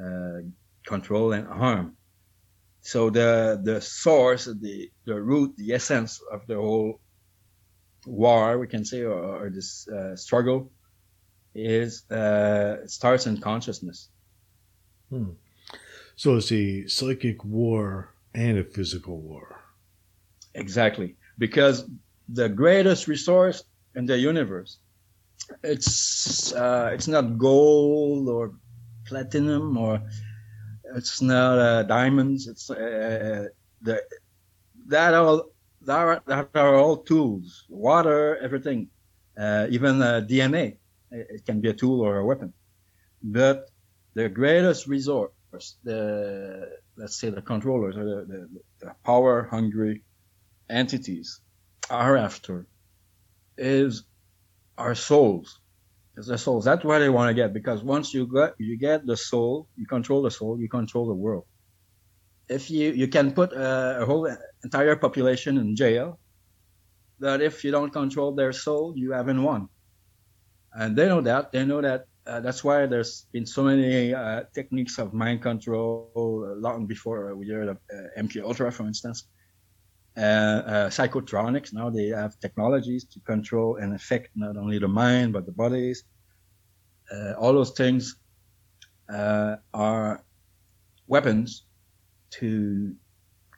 [0.02, 0.40] uh,
[0.86, 1.96] control and harm.
[2.82, 7.00] So the the source, the the root, the essence of the whole
[8.07, 10.70] war, we can say, or, or this uh, struggle,
[11.55, 14.09] is uh, starts in consciousness.
[15.11, 15.30] Hmm.
[16.16, 19.61] So it's a psychic war and a physical war.
[20.55, 21.88] Exactly, because
[22.28, 24.78] the greatest resource in the universe,
[25.62, 28.53] it's uh, it's not gold or
[29.07, 30.01] platinum or
[30.94, 32.46] it's not uh, diamonds.
[32.46, 33.46] It's uh,
[33.82, 34.03] the
[34.86, 35.51] that all
[35.82, 37.64] that are, that are all tools.
[37.68, 38.88] Water, everything,
[39.38, 40.78] uh, even uh, DNA.
[41.10, 42.52] It can be a tool or a weapon.
[43.22, 43.70] But
[44.14, 45.32] the greatest resource,
[45.82, 48.48] the let's say the controllers or the, the,
[48.80, 50.04] the power hungry
[50.68, 51.40] entities
[51.90, 52.66] are after
[53.58, 54.04] is
[54.78, 55.60] our souls
[56.16, 56.64] it's the souls.
[56.66, 59.86] That's what they want to get because once you get you get the soul, you
[59.86, 61.46] control the soul, you control the world.
[62.51, 64.26] If you you can put a, a whole
[64.64, 66.18] entire population in jail,
[67.20, 69.68] but if you don't control their soul, you haven't won.
[70.74, 71.53] And they know that.
[71.53, 72.07] They know that.
[72.26, 77.34] Uh, that's why there's been so many uh, techniques of mind control uh, long before
[77.36, 79.28] we heard of uh, MK Ultra, for instance.
[80.16, 81.72] Uh, uh, psychotronics.
[81.72, 86.03] Now they have technologies to control and affect not only the mind but the bodies.
[87.38, 88.16] All those things
[89.09, 90.24] are
[91.07, 91.66] weapons
[92.38, 92.94] to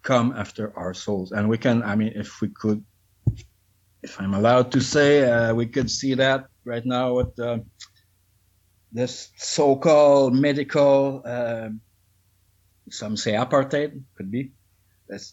[0.02, 1.82] come after our souls, and we can.
[1.82, 2.84] I mean, if we could,
[4.02, 7.34] if I'm allowed to say, uh, we could see that right now with
[8.92, 11.22] this so-called medical.
[12.90, 14.52] some say apartheid could be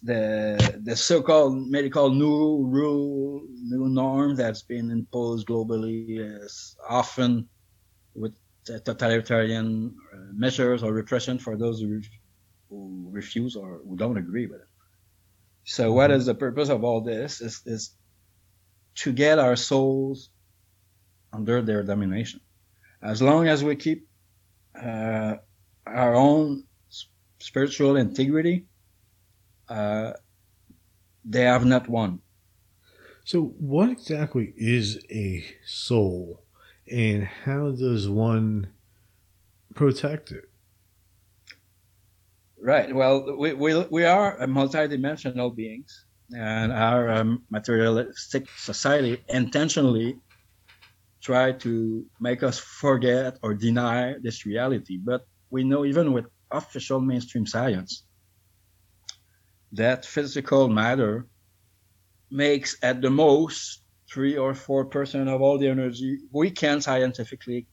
[0.04, 6.20] the the so-called medical new rule, new norm that's been imposed globally
[6.90, 7.48] often
[8.16, 8.36] with
[8.66, 12.02] totalitarian uh, measures or repression for those who,
[12.70, 14.68] who refuse or who don't agree with it.
[15.66, 17.42] So, what is the purpose of all this?
[17.42, 17.96] Is is
[18.96, 20.30] to get our souls
[21.32, 22.42] under their domination.
[23.02, 24.08] As long as we keep
[24.76, 25.36] uh,
[25.86, 26.64] our own
[27.40, 28.66] spiritual integrity,
[29.70, 30.14] uh,
[31.24, 32.20] they have not won.
[33.24, 36.44] So, what exactly is a soul,
[36.92, 38.74] and how does one
[39.76, 40.49] protect it?
[42.62, 42.94] Right.
[42.94, 46.06] Well, we, we, we are multidimensional beings,
[46.36, 50.18] and our um, materialistic society intentionally
[51.22, 54.98] try to make us forget or deny this reality.
[54.98, 58.04] But we know even with official mainstream science,
[59.72, 61.28] that physical matter
[62.30, 67.68] makes at the most three or four percent of all the energy we can scientifically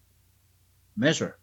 [0.97, 1.39] measure,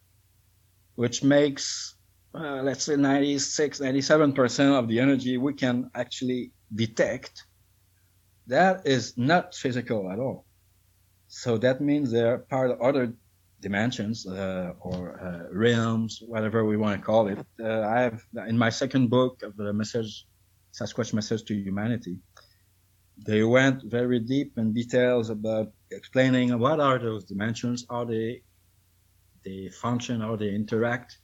[0.95, 1.95] which makes
[2.35, 7.43] uh, let's say 96, 97 percent of the energy we can actually detect.
[8.47, 10.45] That is not physical at all.
[11.27, 13.13] So that means there are part of other
[13.61, 17.39] dimensions uh, or uh, realms, whatever we want to call it.
[17.59, 20.25] Uh, I have in my second book of the message
[20.73, 22.17] Sasquatch Message to Humanity.
[23.17, 28.41] They went very deep in details about explaining what are those dimensions, how they
[29.45, 31.19] they function, how they interact,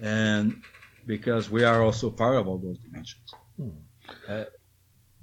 [0.00, 0.62] and
[1.06, 3.34] because we are also part of all those dimensions.
[3.56, 3.68] Hmm.
[4.28, 4.44] Uh,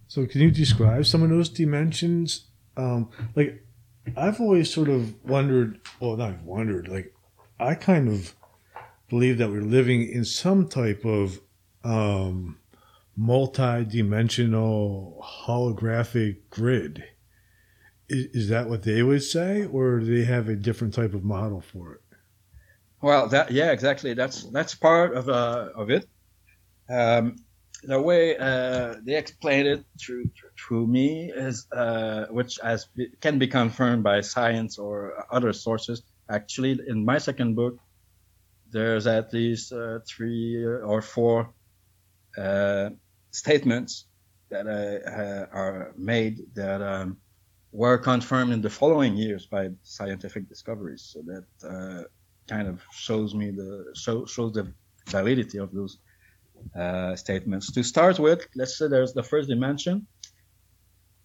[0.07, 2.47] so, can you describe some of those dimensions?
[2.77, 3.63] Um, like,
[4.15, 7.13] I've always sort of wondered, well, not wondered, like,
[7.59, 8.33] I kind of
[9.09, 11.41] believe that we're living in some type of
[11.83, 12.59] um,
[13.15, 17.03] multi-dimensional holographic grid.
[18.09, 21.25] Is, is, that what they would say, or do they have a different type of
[21.25, 22.01] model for it?
[23.01, 24.13] Well, that yeah, exactly.
[24.13, 26.05] That's that's part of uh, of it.
[26.89, 27.37] Um,
[27.83, 30.25] the way uh, they explain it through
[30.59, 32.87] through me is, uh, which as
[33.21, 36.03] can be confirmed by science or other sources.
[36.29, 37.75] Actually, in my second book,
[38.71, 41.53] there's at least uh, three or four
[42.37, 42.89] uh,
[43.31, 44.07] statements
[44.51, 47.17] that uh, are made that um,
[47.71, 51.09] were confirmed in the following years by scientific discoveries.
[51.13, 52.03] So that uh,
[52.47, 54.71] kind of shows me the show, shows the
[55.07, 55.99] validity of those
[56.75, 57.71] uh, statements.
[57.73, 60.07] To start with, let's say there's the first dimension.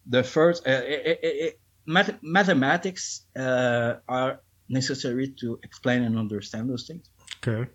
[0.07, 6.87] the first, uh, it, it, math- mathematics uh, are necessary to explain and understand those
[6.87, 7.09] things.
[7.47, 7.71] Okay.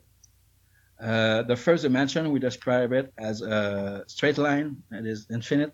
[0.99, 5.73] Uh, the first dimension, we describe it as a straight line that is infinite.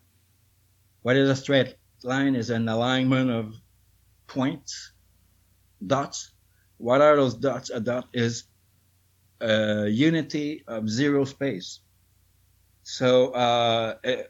[1.02, 2.36] What is a straight line?
[2.36, 3.54] Is an alignment of
[4.28, 4.92] points,
[5.86, 6.33] dots.
[6.84, 7.70] What are those dots?
[7.70, 8.44] A dot is
[9.40, 11.80] a unity of zero space.
[12.84, 14.30] So uh, it,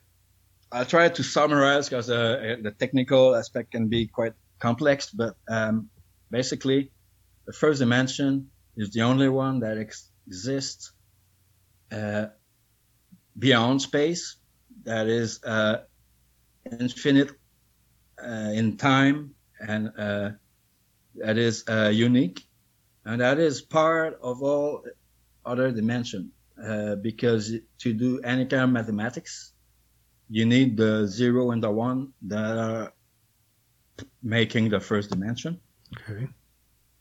[0.71, 5.89] I'll try to summarize because uh, the technical aspect can be quite complex, but um,
[6.29, 6.91] basically,
[7.47, 10.93] the first dimension is the only one that ex- exists
[11.91, 12.27] uh,
[13.39, 14.37] beyond space,
[14.83, 15.77] that is uh,
[16.79, 17.31] infinite
[18.23, 20.29] uh, in time, and uh,
[21.15, 22.43] that is uh, unique,
[23.05, 24.83] and that is part of all
[25.45, 26.31] other dimension.
[27.01, 29.53] because to do any kind of mathematics,
[30.29, 32.93] you need the zero and the one that are
[34.21, 35.59] making the first dimension.
[35.93, 36.27] Okay.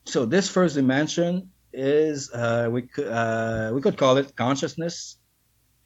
[0.05, 5.17] So this first dimension is uh, we could uh, we could call it consciousness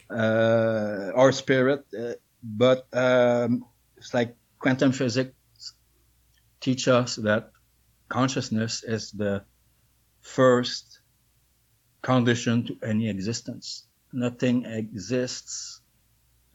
[0.09, 2.13] uh, or spirit, uh,
[2.43, 3.65] but um,
[3.97, 5.33] it's like quantum physics
[6.59, 7.51] teach us that
[8.09, 9.43] consciousness is the
[10.21, 10.99] first
[12.01, 13.87] condition to any existence.
[14.13, 15.81] Nothing exists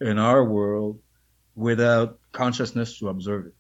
[0.01, 0.99] in our world
[1.55, 3.55] without consciousness to observe it.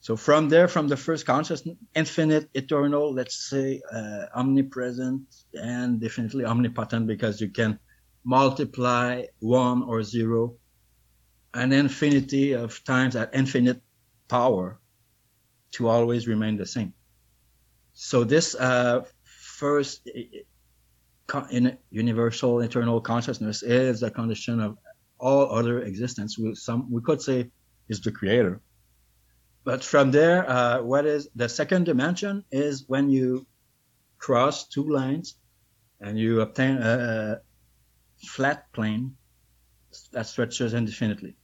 [0.00, 5.22] So from there, from the first consciousness, infinite, eternal, let's say uh, omnipresent
[5.54, 7.78] and definitely omnipotent because you can
[8.24, 10.54] multiply one or zero
[11.54, 13.80] an infinity of times at infinite
[14.28, 14.78] power
[15.72, 16.92] to always remain the same.
[17.92, 20.08] So this uh, first
[21.50, 24.78] in universal internal consciousness is the condition of
[25.18, 26.38] all other existence.
[26.38, 27.50] We, some we could say
[27.88, 28.60] is the creator.
[29.64, 33.46] But from there, uh, what is the second dimension is when you
[34.18, 35.36] cross two lines
[36.00, 37.40] and you obtain a,
[38.22, 39.16] a flat plane
[40.12, 41.36] that stretches indefinitely.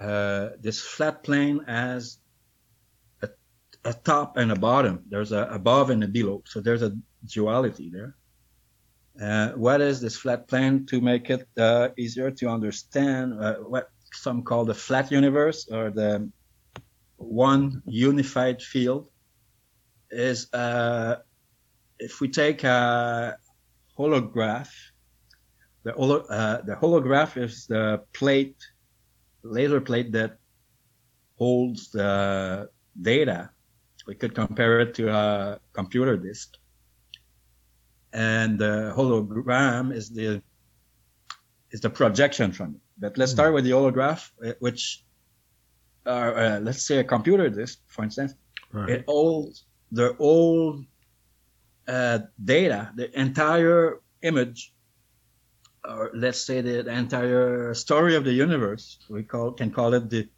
[0.00, 2.18] Uh, this flat plane has
[3.84, 5.04] a, top and a bottom.
[5.08, 6.42] There's a above and a below.
[6.46, 8.16] So there's a duality there.
[9.20, 13.34] Uh, what is this flat plane to make it uh, easier to understand?
[13.42, 16.30] Uh, what some call the flat universe or the
[17.16, 19.08] one unified field
[20.10, 21.16] is uh,
[21.98, 23.36] if we take a
[23.98, 24.70] holograph,
[25.84, 28.56] the, holo- uh, the holograph is the plate,
[29.42, 30.38] laser plate that
[31.36, 32.68] holds the
[33.00, 33.50] data.
[34.10, 36.56] We could compare it to a computer disk
[38.12, 40.42] and the hologram is the
[41.70, 42.80] is the projection from it.
[42.98, 45.04] But let's start with the holograph, uh, which
[46.04, 48.34] are uh, let's say a computer disk, for instance.
[48.72, 48.90] Right.
[48.90, 50.84] It holds the old
[51.86, 54.74] uh, data, the entire image,
[55.84, 58.98] or let's say the, the, entire story of the universe.
[59.08, 60.28] We call can call it the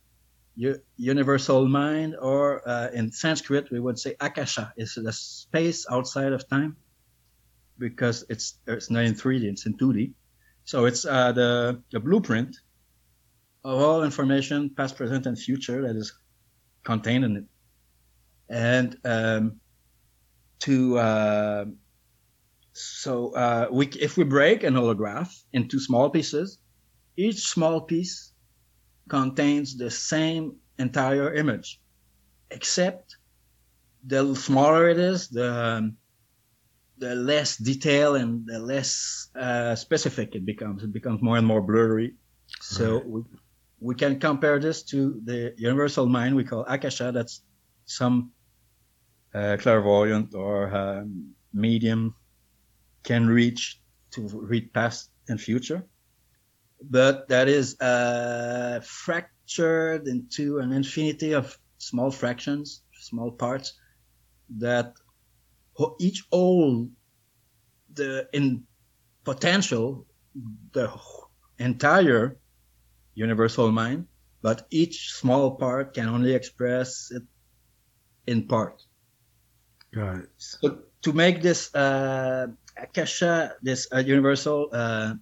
[0.97, 4.73] universal mind, or uh, in Sanskrit we would say akasha.
[4.77, 6.77] Is the space outside of time
[7.79, 10.13] because it's it's not in 3D, it's in 2D.
[10.65, 12.57] So it's uh, the the blueprint
[13.65, 16.13] of all information, past, present, and future that is
[16.85, 17.45] contained in it.
[18.49, 19.61] And um,
[20.61, 21.65] to uh,
[22.73, 26.59] so uh, we if we break an holograph into small pieces,
[27.17, 28.32] each small piece
[29.13, 31.69] contains the same entire image,
[32.51, 33.17] except
[34.07, 35.85] the smaller it is, the um,
[36.97, 40.83] the less detail and the less uh, specific it becomes.
[40.83, 42.15] It becomes more and more blurry.
[42.61, 43.07] So right.
[43.07, 43.21] we,
[43.81, 47.13] we can compare this to the universal mind we call akasha.
[47.13, 47.43] That's
[47.85, 48.33] some
[49.35, 52.15] uh, clairvoyant or um, medium
[53.03, 53.63] can reach
[54.13, 54.21] to
[54.53, 55.85] read past and future.
[56.91, 63.75] But that is uh, fractured into an infinity of small fractions, small parts
[64.59, 64.95] that
[66.01, 66.91] each hold
[67.95, 68.65] the in
[69.25, 70.07] potential
[70.73, 70.91] the
[71.59, 72.39] entire
[73.15, 74.07] universal mind,
[74.43, 77.23] but each small part can only express it
[78.27, 78.83] in part.
[79.95, 80.31] Got it.
[80.39, 85.15] So to make this uh, Akasha, this uh, universal uh,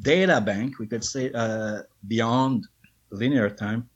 [0.00, 2.66] data bank, we could say uh, beyond
[3.10, 3.88] linear time,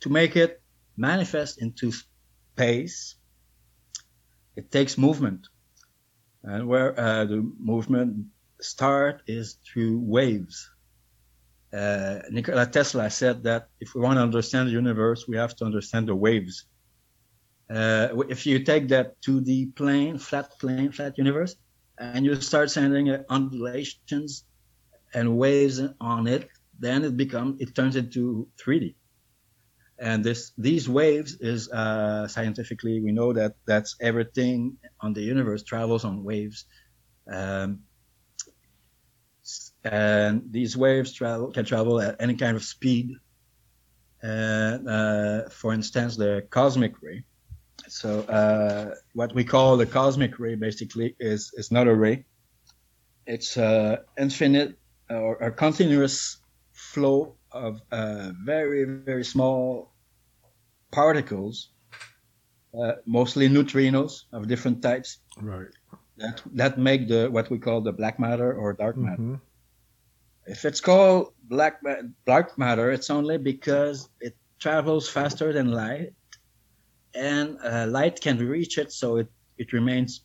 [0.00, 0.60] to make it
[0.96, 3.16] manifest into space,
[4.56, 5.48] it takes movement.
[6.42, 8.26] And where uh, the movement
[8.60, 10.70] start is through waves.
[11.72, 15.64] uh, Nikola Tesla said that if we want to understand the universe, we have to
[15.64, 16.66] understand the waves.
[17.68, 21.56] Uh, if you take that 2D plane, flat plane, flat universe,
[21.98, 24.44] and you start sending uh, undulations
[25.14, 26.48] and waves on it,
[26.78, 28.94] then it becomes it turns into 3D.
[29.98, 35.62] And this these waves is uh, scientifically we know that that's everything on the universe
[35.62, 36.66] travels on waves.
[37.30, 37.80] Um,
[39.84, 43.12] and these waves travel can travel at any kind of speed.
[44.22, 47.24] And uh, for instance, the cosmic ray.
[47.88, 52.24] So uh, what we call the cosmic ray basically is is not a ray.
[53.26, 54.78] It's a infinite
[55.10, 56.38] or a continuous
[56.72, 59.92] flow of uh, very very small
[60.90, 61.70] particles,
[62.78, 65.18] uh, mostly neutrinos of different types.
[65.40, 65.68] Right.
[66.16, 69.22] That that make the what we call the black matter or dark matter.
[69.22, 69.42] Mm-hmm.
[70.46, 71.80] If it's called black
[72.24, 76.14] dark matter, it's only because it travels faster than light,
[77.14, 79.28] and uh, light can reach it, so it,
[79.58, 80.22] it remains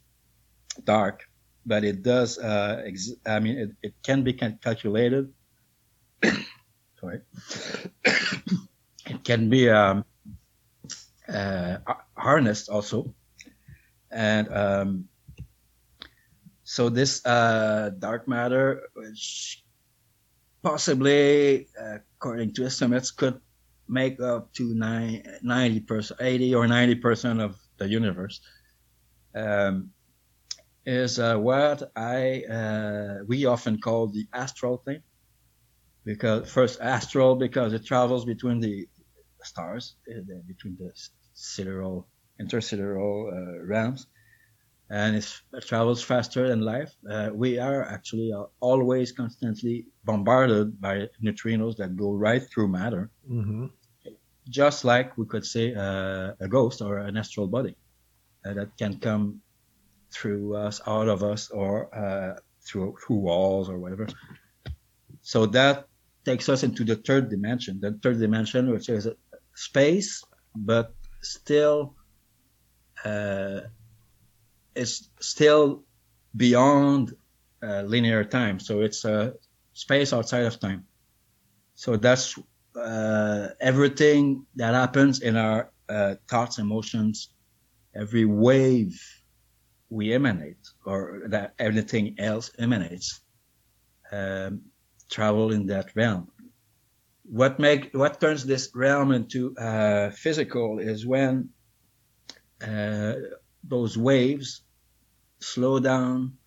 [0.85, 1.23] dark.
[1.65, 2.37] But it does.
[2.37, 5.31] Uh, ex- I mean, it, it can be calculated.
[6.99, 7.21] Sorry.
[9.05, 10.05] it can be um,
[11.27, 11.77] uh,
[12.17, 13.13] harnessed also,
[14.11, 15.05] and um,
[16.63, 19.63] so this uh, dark matter, which
[20.63, 23.39] possibly, uh, according to estimates, could
[23.87, 28.39] make up to 90 percent, 80 or 90 percent of the universe.
[29.35, 29.91] Um,
[30.85, 35.01] is uh, what I uh, we often call the astral thing,
[36.05, 38.87] because first astral because it travels between the
[39.43, 40.91] stars, uh, between the
[41.33, 42.07] sidereal,
[42.41, 44.07] intersidereal uh, realms,
[44.89, 45.27] and it
[45.67, 46.89] travels faster than light.
[47.09, 53.11] Uh, we are actually uh, always constantly bombarded by neutrinos that go right through matter,
[53.29, 53.67] Mm-hmm.
[54.49, 57.75] just like we could say uh, a ghost or an astral body
[58.45, 59.41] uh, that can come
[60.13, 64.07] through us, out of us, or uh, through through walls or whatever.
[65.21, 65.85] So that
[66.25, 67.79] takes us into the third dimension.
[67.79, 69.07] The third dimension, which is
[69.55, 70.23] space,
[70.55, 71.95] but still
[73.03, 73.61] uh,
[74.75, 75.83] it's still
[76.35, 77.13] beyond
[77.63, 78.59] uh, linear time.
[78.59, 79.33] So it's a
[79.73, 80.85] space outside of time.
[81.75, 82.37] So that's
[82.75, 87.29] uh, everything that happens in our uh, thoughts, emotions,
[87.95, 88.99] every wave
[89.91, 93.21] we emanate, or that everything else emanates,
[94.11, 94.61] um,
[95.09, 96.31] travel in that realm.
[97.25, 101.49] What make what turns this realm into uh, physical is when
[102.65, 103.13] uh,
[103.63, 104.63] those waves
[105.39, 106.37] slow down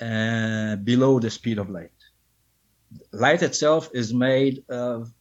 [0.00, 1.90] uh, below the speed of light.
[3.12, 5.12] Light itself is made of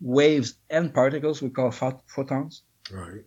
[0.00, 2.62] waves and particles we call phot- photons.
[2.90, 3.24] Right.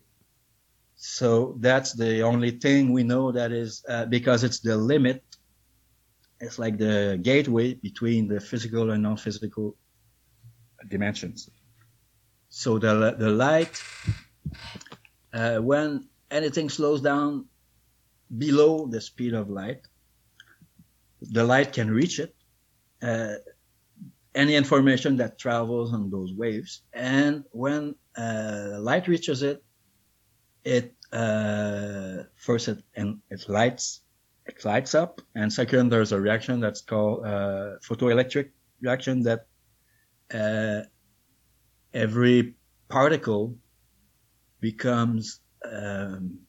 [1.06, 5.22] So that's the only thing we know that is uh, because it's the limit.
[6.40, 9.76] It's like the gateway between the physical and non-physical
[10.88, 11.50] dimensions.
[12.48, 13.84] So the the light,
[15.34, 17.50] uh, when anything slows down
[18.38, 19.82] below the speed of light,
[21.20, 22.34] the light can reach it.
[23.02, 23.36] Uh,
[24.36, 29.62] any information that travels on those waves, and when uh, light reaches it,
[30.64, 34.02] it uh, first it and it lights
[34.46, 38.50] it lights up, and second there's a reaction that's called uh, photoelectric
[38.82, 39.46] reaction that
[40.34, 40.82] uh,
[41.94, 42.56] every
[42.90, 43.56] particle
[44.60, 45.40] becomes
[45.72, 46.40] um,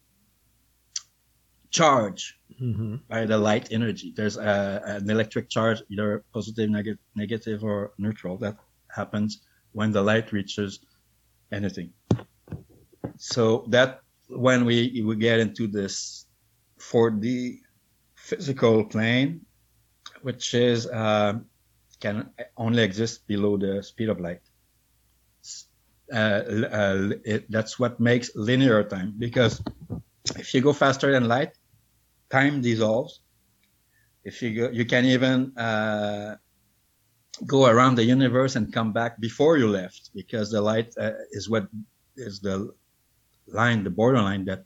[1.70, 2.96] charged Mm-hmm.
[3.08, 4.12] by the light energy.
[4.14, 8.56] There's a, an electric charge, either positive, neg- negative, or neutral, that
[8.94, 9.42] happens
[9.72, 10.78] when the light reaches
[11.50, 11.92] anything.
[13.16, 14.03] So that
[14.36, 16.26] when we we get into this
[16.78, 17.58] 4D
[18.16, 19.46] physical plane,
[20.22, 21.34] which is uh,
[22.00, 24.40] can only exist below the speed of light.
[26.12, 29.62] Uh, uh, it, that's what makes linear time because
[30.36, 31.52] if you go faster than light,
[32.30, 33.20] time dissolves.
[34.24, 36.36] If you go, you can even uh,
[37.46, 41.48] go around the universe and come back before you left because the light uh, is
[41.48, 41.66] what
[42.16, 42.72] is the
[43.46, 44.64] line, the borderline that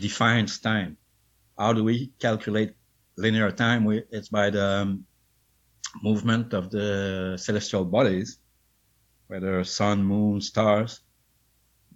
[0.00, 0.96] defines time.
[1.58, 2.74] How do we calculate
[3.16, 3.84] linear time?
[3.84, 5.06] We, it's by the um,
[6.02, 8.38] movement of the celestial bodies,
[9.28, 11.00] whether sun, moon, stars,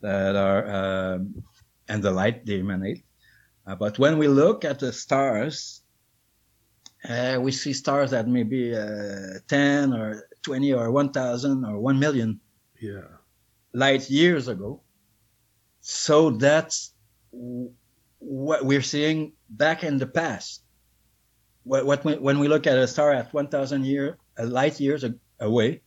[0.01, 1.45] that are um,
[1.89, 3.05] and the light they emanate.
[3.67, 5.83] Uh, but when we look at the stars,
[7.09, 11.99] uh, we see stars that may be uh, 10 or 20 or 1,000 or 1
[11.99, 12.41] million
[12.81, 13.21] Yeah.
[13.75, 14.83] light years ago.
[15.81, 16.95] So that's
[18.19, 20.63] what we're seeing back in the past.
[21.65, 25.05] What, what we, when we look at a star at 1,000 year, light years
[25.41, 25.83] away,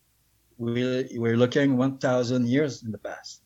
[0.58, 3.42] we, we're looking 1,000 years in the past.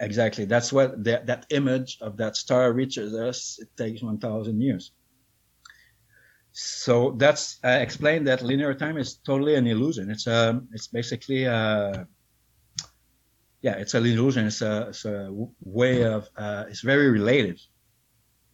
[0.00, 0.44] Exactly.
[0.44, 3.58] That's what that, that image of that star reaches us.
[3.60, 4.92] It takes 1,000 years.
[6.52, 10.10] So that's I explained that linear time is totally an illusion.
[10.10, 12.04] It's um it's basically uh
[13.62, 14.46] yeah it's an illusion.
[14.46, 15.30] It's a it's a
[15.62, 17.60] way of uh, it's very related.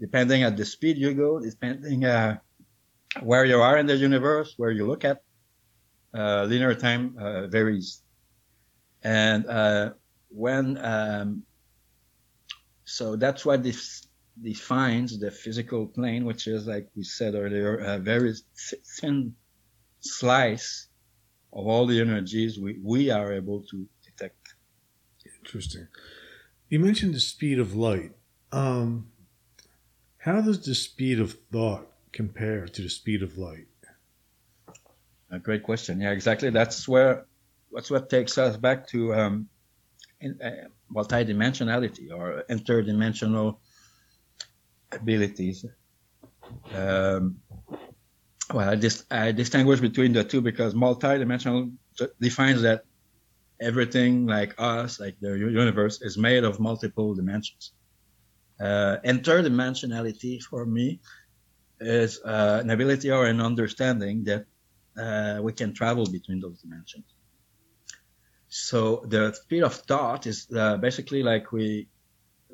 [0.01, 2.39] Depending at the speed you go, depending uh,
[3.23, 5.23] where you are in the universe, where you look at,
[6.13, 8.03] uh, linear time uh, varies.
[9.03, 9.91] And uh,
[10.31, 11.45] when um,
[12.85, 14.07] so that's what this
[14.43, 18.35] defines the physical plane, which is like we said earlier, a very
[18.99, 19.35] thin
[20.01, 20.89] slice
[21.53, 23.87] of all the energies we, we are able to.
[25.45, 25.89] Interesting.
[26.71, 28.13] You mentioned the speed of light.
[28.51, 29.09] Um,
[30.19, 33.67] how does the speed of thought compare to the speed of light?
[35.31, 36.01] A great question.
[36.01, 36.49] Yeah, exactly.
[36.51, 37.27] That's where
[37.73, 39.49] that's what takes us back to um,
[40.21, 43.59] in, uh, multidimensionality or interdimensional
[44.93, 45.67] abilities.
[46.75, 47.41] Um,
[48.53, 51.73] well, I, dis- I distinguish between the two because multidimensional
[52.21, 52.85] defines that
[53.65, 57.73] everything like us, like the universe, is made of multiple dimensions.
[58.61, 61.01] Uh, interdimensionality for me
[61.81, 64.45] is uh, an ability or an understanding that
[64.97, 67.05] uh, we can travel between those dimensions.
[68.49, 71.89] So the speed of thought is uh, basically like we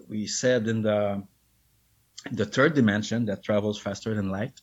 [0.09, 1.23] we said in the
[2.33, 4.57] the third dimension that travels faster than light,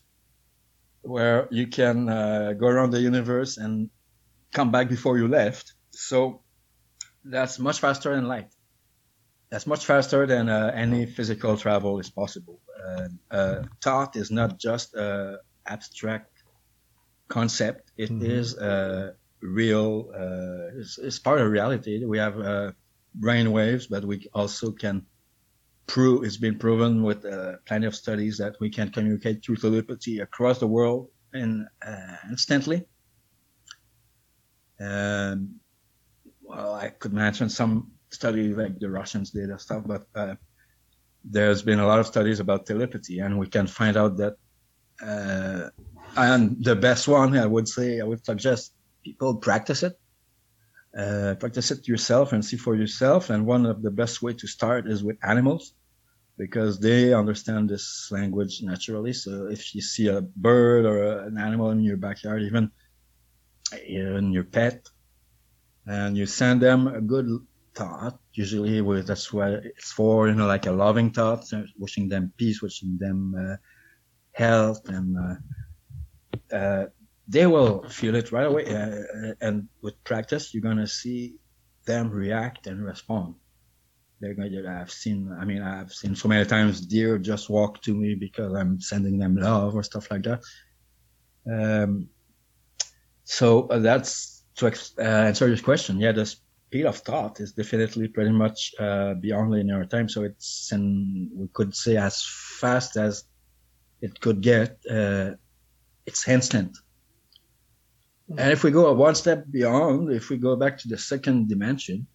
[1.01, 3.89] where you can uh, go around the universe and
[4.51, 5.73] come back before you left.
[5.97, 6.43] So
[7.23, 8.53] that's much faster than light.
[9.51, 12.61] That's much faster than uh, any physical travel is possible.
[12.85, 16.31] Uh, uh, thought is not just an abstract
[17.29, 18.21] concept; It Mhm.
[18.21, 20.11] is a real.
[20.13, 22.05] Uh, it's, it's part of reality.
[22.05, 22.71] We have uh,
[23.15, 25.07] brain waves, but we also can
[25.87, 26.25] prove.
[26.25, 30.59] It's been proven with uh, plenty of studies that we can communicate through telepathy across
[30.59, 32.87] the world and uh, instantly.
[34.79, 35.59] Um,
[36.47, 40.35] well, I could mention some studies like the Russians did and stuff, but uh,
[41.23, 44.35] there's been a lot of studies about telepathy, and we can find out that.
[45.01, 45.69] Uh,
[46.15, 48.73] and the best one, I would say, I would suggest
[49.03, 49.99] people practice it.
[50.97, 53.29] Uh, practice it yourself and see for yourself.
[53.29, 55.73] And one of the best way to start is with animals
[56.37, 59.13] because they understand this language naturally.
[59.13, 62.71] So if you see a bird or a, an animal in your backyard, even
[63.85, 64.87] even your pet,
[65.87, 67.27] and you send them a good
[67.75, 71.45] thought, usually with that's what it's for, you know, like a loving thought,
[71.77, 73.55] wishing them peace, wishing them uh,
[74.33, 76.85] health, and uh, uh,
[77.27, 78.65] they will feel it right away.
[78.65, 81.35] Uh, and with practice, you're gonna see
[81.85, 83.35] them react and respond.
[84.19, 84.67] They're going to.
[84.67, 85.35] I've seen.
[85.39, 89.19] I mean, I've seen so many times deer just walk to me because I'm sending
[89.19, 90.41] them love or stuff like that.
[91.49, 92.09] Um,
[93.23, 95.99] so uh, that's to ex- uh, answer your question.
[95.99, 100.09] Yeah, the speed of thought is definitely pretty much uh, beyond linear time.
[100.09, 102.23] So it's, and we could say as
[102.59, 103.23] fast as
[104.01, 104.79] it could get.
[104.89, 105.31] Uh,
[106.05, 106.77] it's instant.
[108.37, 112.07] And if we go one step beyond, if we go back to the second dimension,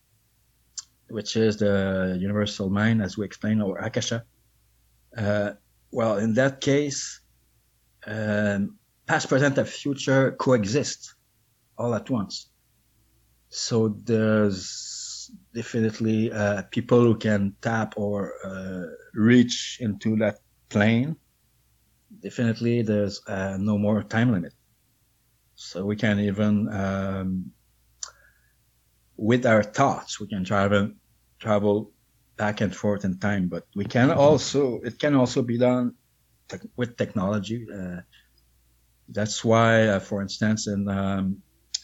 [1.09, 4.25] which is the universal mind, as we explained, or Akasha,
[5.17, 5.53] uh,
[5.91, 7.21] well, in that case,
[8.07, 8.77] um,
[9.07, 11.15] past, present, and future coexist
[11.79, 12.51] all at once.
[13.49, 20.39] So there's definitely uh, people who can tap or uh, reach into that
[20.71, 21.17] plane.
[22.21, 24.55] Definitely, there's uh, no more time limit.
[25.55, 27.53] So we can even, um,
[29.17, 30.93] with our thoughts, we can travel
[31.41, 31.93] travel
[32.37, 33.49] back and forth in time.
[33.49, 35.95] But we can also, it can also be done
[36.49, 37.67] te- with technology.
[37.73, 38.01] Uh,
[39.09, 41.43] that's why, uh, for instance, in um,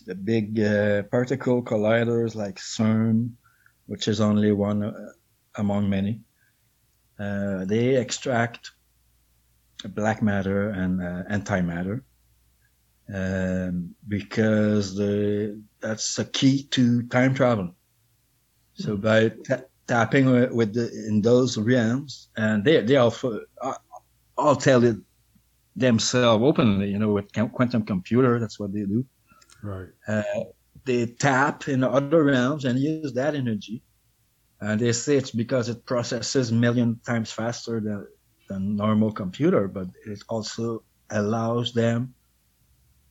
[0.09, 3.31] the big uh, particle colliders like CERN,
[3.87, 4.93] which is only one uh,
[5.57, 6.23] among many,
[7.21, 8.71] uh, they extract
[9.91, 12.01] black matter and uh, antimatter
[13.15, 17.77] um, because the, that's a key to time travel.
[18.75, 23.75] So by ta- tapping with, with the, in those realms, and they they also uh,
[24.39, 24.97] all tell it
[25.77, 29.05] themselves openly, you know, with quantum computer, that's what they do.
[29.63, 29.89] Right.
[30.07, 30.23] Uh,
[30.85, 33.83] they tap in other realms and use that energy.
[34.61, 38.07] And they say it's because it processes million times faster than,
[38.49, 42.15] than normal computer, but it also allows them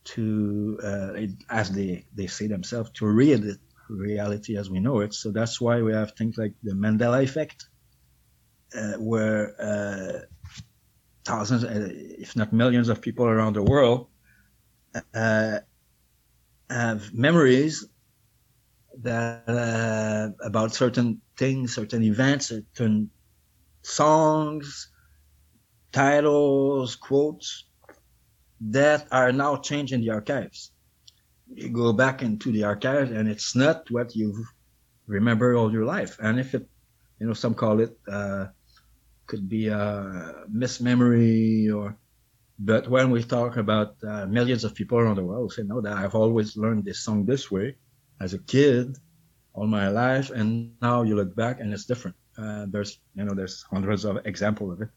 [0.04, 5.00] to, uh, it, as they, they say themselves, to read it, reality as we know
[5.00, 5.14] it.
[5.14, 7.66] So that's why we have things like the Mandela effect,
[8.76, 10.20] uh, where uh,
[11.24, 14.08] thousands, uh, if not millions of people around the world
[15.14, 15.58] uh,
[16.70, 17.86] have memories
[19.02, 23.10] that uh, about certain things, certain events, certain
[23.82, 24.90] songs,
[25.92, 27.64] titles, quotes
[28.60, 30.72] that are now changed in the archives.
[31.54, 34.44] You go back into the archives and it's not what you
[35.06, 36.18] remember all your life.
[36.20, 36.68] And if it,
[37.18, 38.46] you know, some call it, uh,
[39.26, 41.96] could be a mismemory or,
[42.58, 45.96] but when we talk about uh, millions of people around the world, say, no, that
[45.96, 47.76] I've always learned this song this way
[48.20, 48.96] as a kid
[49.54, 50.30] all my life.
[50.30, 52.16] And now you look back and it's different.
[52.36, 54.88] Uh, there's, you know, there's hundreds of examples of it.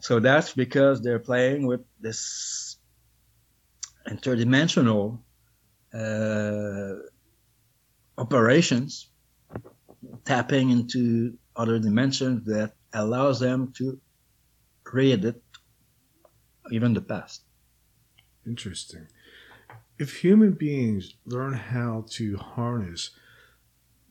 [0.00, 2.76] So that's because they're playing with this
[4.08, 5.20] interdimensional
[5.94, 6.94] uh,
[8.18, 9.08] operations,
[10.24, 14.00] tapping into other dimensions that allows them to
[14.84, 15.42] create it,
[16.70, 17.42] even the past.
[18.46, 19.08] Interesting.
[19.98, 23.10] If human beings learn how to harness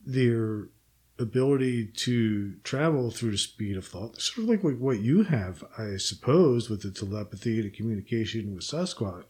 [0.06, 0.70] their
[1.18, 5.97] ability to travel through the speed of thought, sort of like what you have, I
[5.97, 9.26] suppose, with the telepathy, the communication with Sasquatch,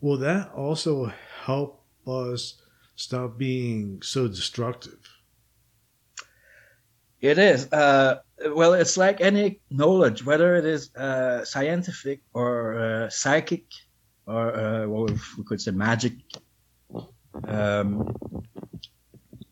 [0.00, 1.12] will that also
[1.44, 2.60] help us
[2.94, 5.15] stop being so destructive?
[7.20, 7.72] It is.
[7.72, 8.16] Uh,
[8.54, 13.64] well, it's like any knowledge, whether it is uh, scientific or uh, psychic,
[14.26, 15.06] or uh, well,
[15.38, 16.14] we could say magic.
[17.46, 18.14] Um,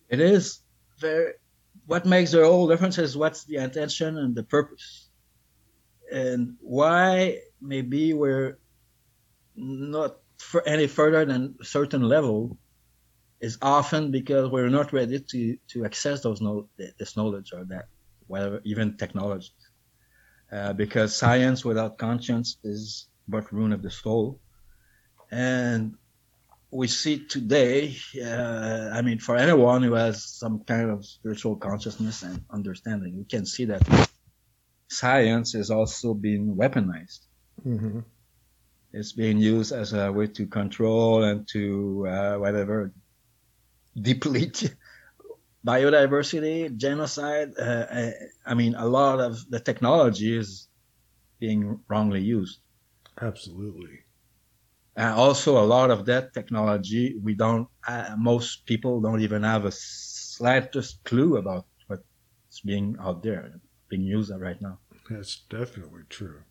[0.08, 0.60] it is
[0.98, 1.32] very.
[1.86, 5.10] What makes the whole difference is what's the intention and the purpose,
[6.12, 8.58] and why maybe we're
[9.56, 12.58] not for any further than a certain level
[13.44, 15.40] is often because we're not ready to
[15.72, 16.68] to access those know,
[16.98, 17.86] this knowledge or that
[18.26, 19.52] whatever even technology.
[20.52, 24.40] Uh, because science without conscience is but ruin of the soul.
[25.30, 25.94] And
[26.70, 32.22] we see today uh, i mean for anyone who has some kind of spiritual consciousness
[32.22, 33.82] and understanding we can see that
[34.90, 37.20] science is also being weaponized.
[37.64, 38.00] Mm-hmm.
[38.92, 42.92] it's being used as a way to control and to uh, whatever
[44.00, 44.74] deplete
[45.66, 47.50] biodiversity, genocide.
[47.58, 48.10] Uh,
[48.46, 50.68] I mean, a lot of the technology is
[51.38, 52.60] being wrongly used.
[53.20, 54.00] Absolutely.
[54.96, 59.64] And also, a lot of that technology, we don't, uh, most people don't even have
[59.64, 64.78] a slightest clue about what's being out there, being used right now.
[65.10, 66.42] That's definitely true.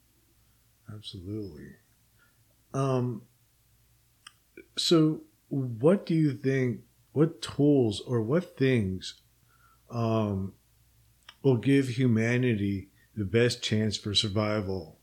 [0.94, 1.70] Absolutely.
[2.74, 3.24] Um,
[4.78, 6.82] so, what do you think?
[7.14, 9.22] What tools or what things
[9.90, 10.54] um,
[11.44, 15.00] will give humanity the best chance for survival?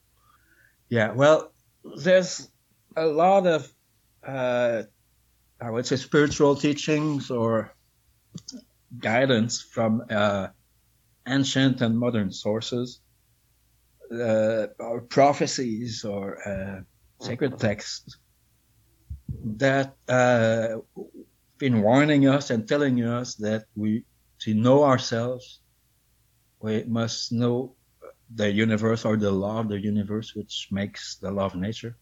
[0.89, 1.53] Yeah, well,
[1.97, 2.51] there's
[2.97, 3.73] a lot of,
[4.27, 4.83] uh,
[5.61, 7.73] I would say, spiritual teachings or
[8.99, 10.49] guidance from uh,
[11.29, 13.01] ancient and modern sources,
[14.13, 16.81] uh, or prophecies or uh,
[17.25, 18.19] sacred texts
[19.45, 20.77] that uh,
[21.61, 24.05] been warning us and telling us that we
[24.41, 25.61] to know ourselves
[26.61, 27.75] we must know
[28.35, 31.97] the universe or the law of the universe which makes the law of nature.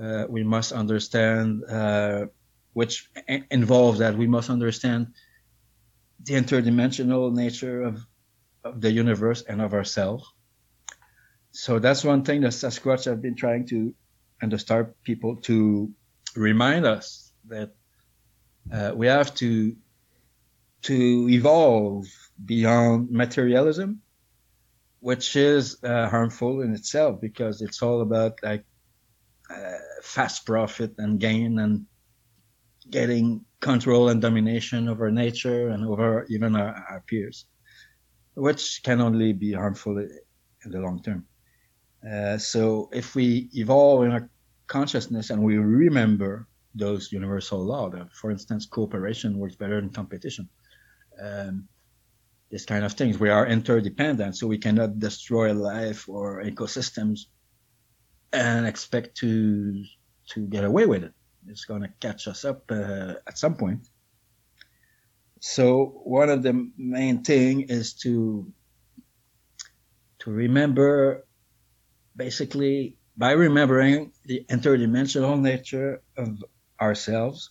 [0.00, 2.26] Uh, we must understand uh,
[2.74, 3.08] which
[3.50, 4.16] involves that.
[4.16, 5.08] We must understand
[6.22, 8.06] the interdimensional nature of,
[8.62, 10.30] of the universe and of ourselves.
[11.50, 13.94] So that's one thing that sasquatch have been trying to
[14.42, 15.90] and to start people to
[16.36, 17.70] remind us that
[18.72, 19.76] uh, we have to
[20.82, 22.06] to evolve
[22.44, 24.02] beyond materialism,
[25.00, 28.64] which is uh, harmful in itself because it's all about like
[29.50, 31.86] uh, fast profit and gain and
[32.88, 37.46] getting control and domination over nature and over even our, our peers,
[38.34, 41.24] which can only be harmful in the long term.
[42.08, 44.28] Uh, so if we evolve in our
[44.66, 46.46] consciousness and we remember
[46.76, 47.94] those universal laws.
[48.12, 50.48] For instance, cooperation works better than competition.
[51.20, 51.68] Um,
[52.50, 53.18] this kind of things.
[53.18, 57.26] We are interdependent, so we cannot destroy life or ecosystems
[58.32, 59.84] and expect to
[60.30, 61.14] to get away with it
[61.48, 63.88] It's going to catch us up uh, at some point.
[65.40, 68.52] So one of the main thing is to
[70.20, 71.26] to remember,
[72.16, 76.42] basically, by remembering the interdimensional nature of
[76.80, 77.50] ourselves,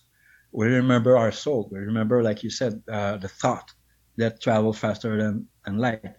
[0.52, 1.68] we remember our soul.
[1.70, 3.70] We remember, like you said, uh, the thought
[4.16, 6.14] that travels faster than, than light.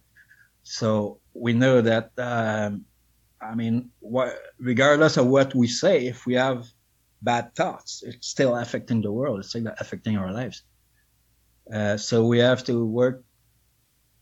[0.64, 2.86] So we know that, um,
[3.42, 6.68] I mean, what, regardless of what we say, if we have
[7.22, 9.40] bad thoughts, it's still affecting the world.
[9.40, 10.64] It's still affecting our lives.
[11.74, 13.24] Uh, so we have to work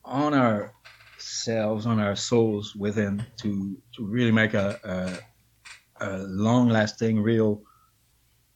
[0.03, 4.79] on ourselves, on our souls within to to really make a,
[5.99, 7.61] a, a long-lasting, real,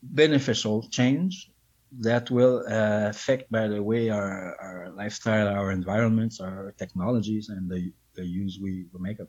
[0.02, 1.52] beneficial change
[2.00, 7.70] that will uh, affect, by the way, our, our lifestyle, our environments, our technologies, and
[7.70, 9.28] the, the use we, we make of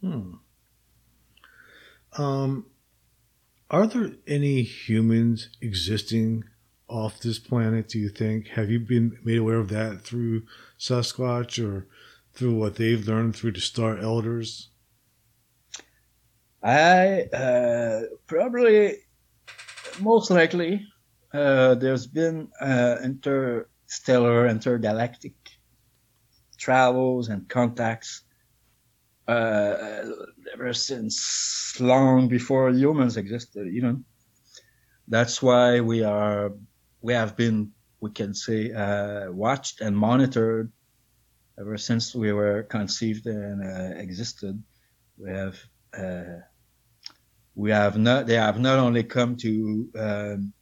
[0.00, 0.40] them.
[2.14, 2.22] Hmm.
[2.22, 2.66] Um,
[3.70, 6.44] are there any humans existing
[6.88, 8.48] off this planet, do you think?
[8.48, 10.42] Have you been made aware of that through
[10.78, 11.86] Sasquatch or
[12.32, 14.70] through what they've learned through the Star Elders?
[16.62, 18.96] I uh, probably,
[20.00, 20.86] most likely,
[21.32, 25.34] uh, there's been uh, interstellar, intergalactic
[26.56, 28.22] travels and contacts
[29.28, 30.02] uh,
[30.54, 34.04] ever since long before humans existed, even.
[35.06, 36.52] That's why we are
[37.00, 40.72] we have been, we can say, uh, watched and monitored
[41.58, 44.62] ever since we were conceived and uh, existed.
[45.16, 45.58] We have,
[45.96, 46.40] uh,
[47.58, 50.52] we have not, they have not only come to, um,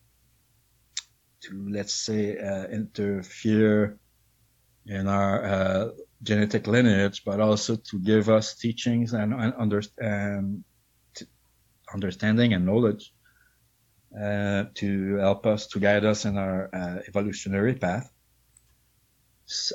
[1.43, 3.99] to let's say, uh, interfere
[4.87, 5.89] in our uh,
[6.23, 10.65] genetic lineage, but also to give us teachings and, and, under, and
[11.93, 13.13] understanding and knowledge
[14.19, 18.11] uh, to help us to guide us in our uh, evolutionary path.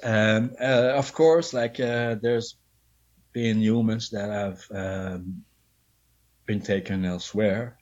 [0.02, 2.58] Um, uh, of course, like uh, there's
[3.32, 5.44] been humans that have um,
[6.46, 7.78] been taken elsewhere.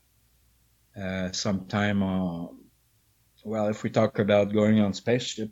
[0.99, 2.01] Uh, sometime,
[3.43, 5.51] well, if we talk about going on spaceship,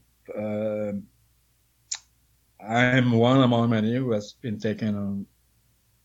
[2.59, 5.25] I'm one among many who has been taken on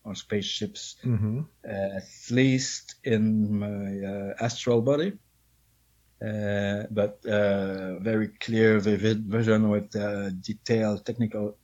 [0.05, 1.41] on spaceships, mm-hmm.
[1.65, 5.13] uh, at least in my uh, astral body.
[6.21, 11.57] Uh, but uh, very clear, vivid vision with uh, detailed technical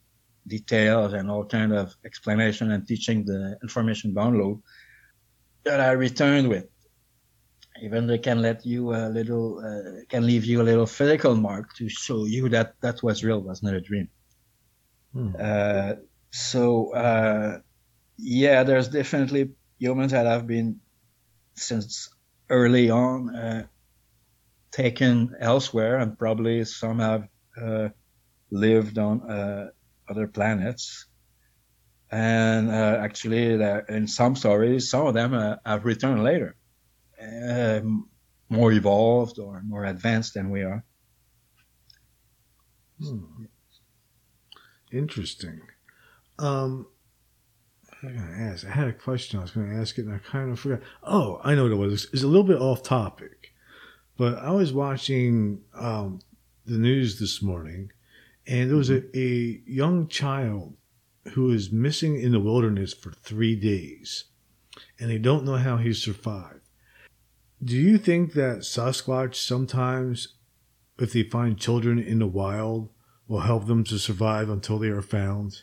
[0.47, 4.61] details and all kind of explanation and teaching the information download
[5.69, 6.67] that I returned with.
[7.81, 11.73] Even they can let you a little, uh, can leave you a little physical mark
[11.75, 14.09] to show you that that was real, was not a dream.
[15.13, 15.31] Hmm.
[16.31, 16.93] so
[18.17, 20.79] yeah, there's definitely humans that have been
[21.55, 22.09] since
[22.49, 23.65] early on uh,
[24.71, 27.27] taken elsewhere, and probably some have
[27.61, 27.89] uh,
[28.51, 29.69] lived on uh,
[30.09, 31.05] other planets.
[32.11, 33.53] And uh, actually,
[33.89, 36.55] in some stories, some of them uh, have returned later,
[37.21, 38.09] um,
[38.49, 40.83] more evolved or more advanced than we are.
[42.99, 43.45] Hmm.
[44.91, 45.61] Interesting.
[46.39, 46.87] Um,
[48.01, 48.65] I to ask.
[48.65, 50.81] I had a question I was going to ask it, and I kind of forgot.
[51.03, 52.07] Oh, I know what it was.
[52.13, 53.53] It's a little bit off topic,
[54.17, 56.21] but I was watching um,
[56.65, 57.91] the news this morning,
[58.47, 60.75] and there was a, a young child
[61.33, 64.25] who is missing in the wilderness for three days,
[64.99, 66.61] and they don't know how he survived.
[67.63, 70.35] Do you think that Sasquatch sometimes,
[70.97, 72.89] if they find children in the wild,
[73.27, 75.61] will help them to survive until they are found?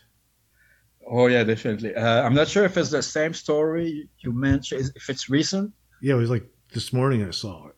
[1.09, 1.95] Oh yeah, definitely.
[1.95, 4.91] Uh, I'm not sure if it's the same story you mentioned.
[4.95, 5.73] If it's recent.
[6.03, 7.77] Yeah, it was like this morning I saw it.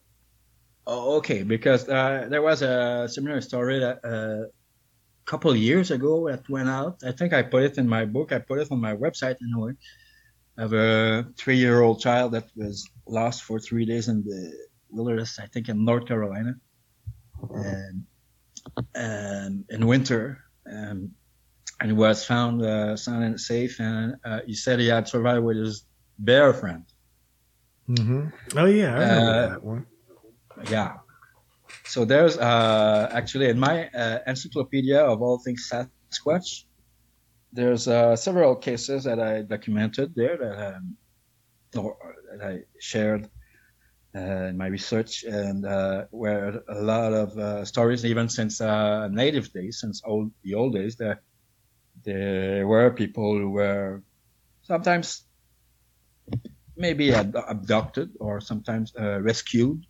[0.86, 1.42] Oh, okay.
[1.42, 4.48] Because uh, there was a similar story that uh,
[5.30, 6.94] couple of years ago that went out.
[7.10, 8.32] I think I put it in my book.
[8.32, 9.72] I put it on my website anyway.
[10.62, 12.76] have a three-year-old child that was
[13.06, 14.40] lost for three days in the
[14.96, 15.38] wilderness.
[15.44, 16.52] I think in North Carolina,
[17.50, 17.96] and,
[18.94, 20.24] and in winter.
[20.74, 21.00] Um,
[21.80, 23.80] and was found uh, sound and safe.
[23.80, 25.84] And uh, he said he had survived with his
[26.18, 26.84] bear friend.
[27.88, 28.58] Mm-hmm.
[28.58, 29.86] Oh yeah, I remember uh, that one.
[30.70, 30.96] Yeah.
[31.88, 36.64] So there's uh, actually in my uh, encyclopedia of all things Sasquatch,
[37.52, 40.96] there's uh, several cases that I documented there that, um,
[41.74, 41.96] or,
[42.30, 43.30] that I shared
[44.14, 45.64] in my research, and
[46.10, 51.20] where a lot of stories, even since native days, since old the old days, that
[52.04, 54.02] there were people who were
[54.62, 55.24] sometimes
[56.76, 59.84] maybe abducted or sometimes uh, rescued,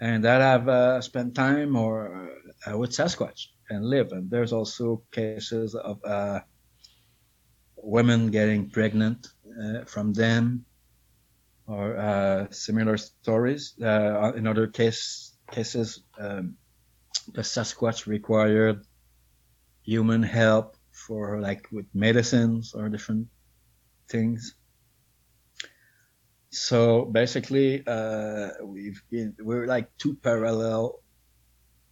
[0.00, 2.30] and that have uh, spent time or
[2.66, 4.12] uh, with Sasquatch and live.
[4.12, 6.40] And there's also cases of uh,
[7.76, 10.64] women getting pregnant uh, from them,
[11.66, 13.74] or uh, similar stories.
[13.78, 16.56] in other case cases, um,
[17.32, 18.84] the Sasquatch required
[19.82, 23.28] human help for like with medicines or different
[24.08, 24.54] things.
[26.54, 31.02] So basically, uh, we've been we're like two parallel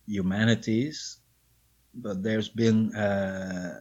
[0.06, 1.18] humanities,
[1.94, 3.80] but there's been uh,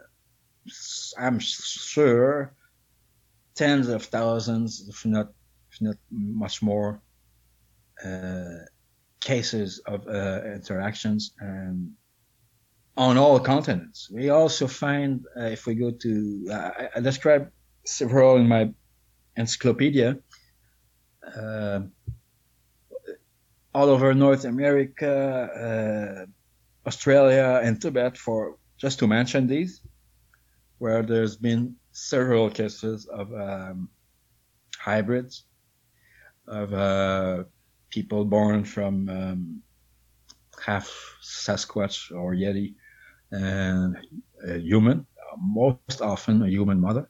[1.20, 2.56] I'm sure
[3.54, 5.30] tens of thousands, if not
[5.72, 7.00] if not much more,
[8.04, 8.66] uh,
[9.20, 11.92] cases of uh, interactions and
[12.98, 14.10] on all continents.
[14.12, 17.52] We also find, uh, if we go to, uh, I, describe
[17.86, 18.74] several in my
[19.38, 20.18] encyclopedia,
[23.74, 29.82] all over North America, uh, Australia, and Tibet, for just to mention these,
[30.80, 33.89] where there's been several cases of um,
[34.78, 35.45] hybrids,
[36.47, 37.43] of uh,
[37.89, 39.61] people born from um,
[40.65, 40.89] half
[41.22, 42.76] Sasquatch or Yeti
[43.32, 43.97] and
[44.43, 45.05] human,
[45.38, 47.09] most often a human mother.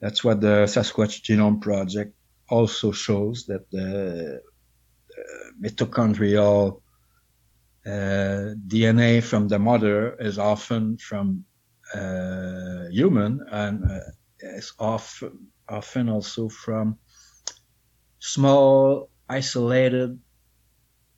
[0.00, 2.14] That's what the Sasquatch Genome Project
[2.58, 4.40] also shows that the
[5.62, 6.82] mitochondrial
[7.86, 11.44] uh, DNA from the mother is often from
[11.94, 13.98] uh, human and uh,
[14.58, 16.98] is often, often also from
[18.18, 20.18] small isolated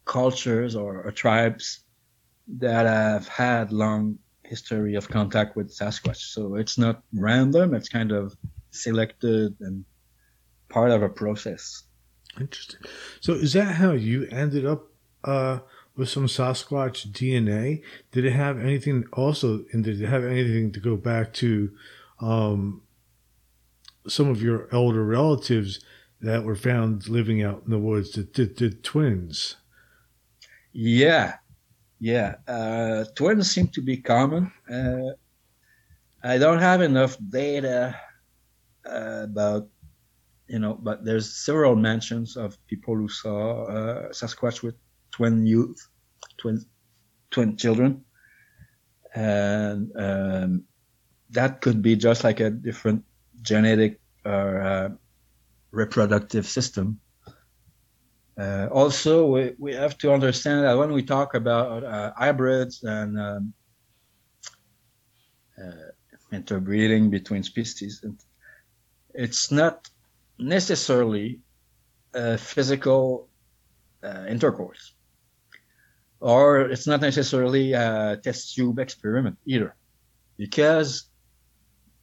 [0.04, 1.84] cultures or, or tribes
[2.58, 6.32] that have had long history of contact with Sasquatch.
[6.34, 7.74] So it's not random.
[7.74, 8.36] It's kind of
[8.70, 9.84] selected and
[10.74, 11.84] part of a process.
[12.40, 12.80] Interesting.
[13.20, 14.88] So is that how you ended up
[15.22, 15.60] uh,
[15.96, 17.82] with some Sasquatch DNA?
[18.10, 21.70] Did it have anything also, and did it have anything to go back to
[22.20, 22.82] um,
[24.08, 25.78] some of your elder relatives
[26.20, 29.56] that were found living out in the woods, the, the, the twins?
[30.72, 31.36] Yeah,
[32.00, 34.50] yeah, uh, twins seem to be common.
[34.68, 35.14] Uh,
[36.24, 37.94] I don't have enough data
[38.84, 39.68] uh, about,
[40.54, 44.76] you know, but there's several mentions of people who saw uh, Sasquatch with
[45.10, 45.80] twin youth,
[46.36, 46.64] twin,
[47.32, 48.04] twin children,
[49.16, 50.62] and um,
[51.30, 53.02] that could be just like a different
[53.42, 54.88] genetic or uh,
[55.72, 57.00] reproductive system.
[58.38, 63.18] Uh, also, we, we have to understand that when we talk about uh, hybrids and
[63.18, 63.52] um,
[65.60, 65.90] uh,
[66.30, 68.04] interbreeding between species,
[69.14, 69.88] it's not
[70.38, 71.40] necessarily
[72.12, 73.28] a physical
[74.02, 74.94] uh, intercourse,
[76.20, 79.74] or it's not necessarily a test tube experiment either,
[80.36, 81.04] because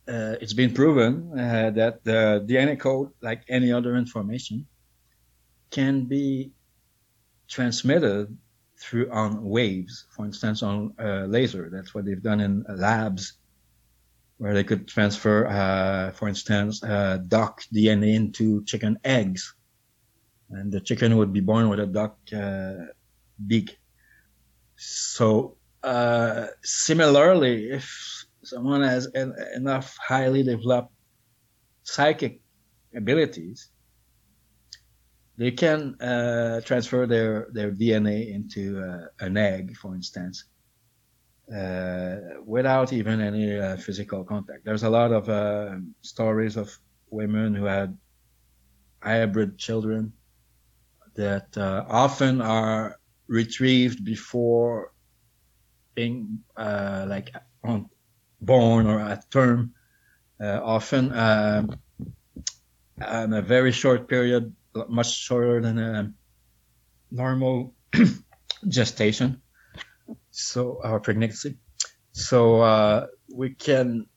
[0.07, 4.65] uh, it's been proven uh, that the DNA code, like any other information,
[5.69, 6.51] can be
[7.47, 8.35] transmitted
[8.77, 11.69] through on waves, for instance, on uh, laser.
[11.71, 13.33] That's what they've done in labs
[14.41, 19.53] where they could transfer, uh, for instance, uh, duck DNA into chicken eggs.
[20.49, 22.89] And the chicken would be born with a duck uh,
[23.45, 23.77] beak.
[24.77, 27.85] So, uh, similarly, if
[28.43, 30.91] someone has en- enough highly developed
[31.83, 32.41] psychic
[32.95, 33.69] abilities,
[35.37, 40.45] they can uh, transfer their, their DNA into uh, an egg, for instance,
[42.45, 44.63] without even any uh, physical contact.
[44.63, 46.71] There's a lot of uh, stories of
[47.09, 47.97] women who had
[49.03, 50.13] hybrid children
[51.15, 52.97] that uh, often are
[53.27, 54.93] retrieved before
[55.95, 57.89] being like on,
[58.39, 59.73] born or at term.
[60.39, 61.75] often um,
[63.23, 64.55] in a very short period
[64.87, 66.13] much shorter than a
[67.11, 67.75] normal
[68.67, 69.41] gestation.
[70.31, 71.57] So our pregnancy.
[72.13, 74.07] So uh, we can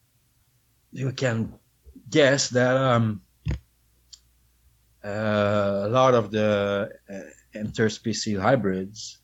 [0.93, 1.55] we can
[2.09, 3.23] guess that um,
[5.05, 9.19] uh, a lot of the uh, interspecies hybrids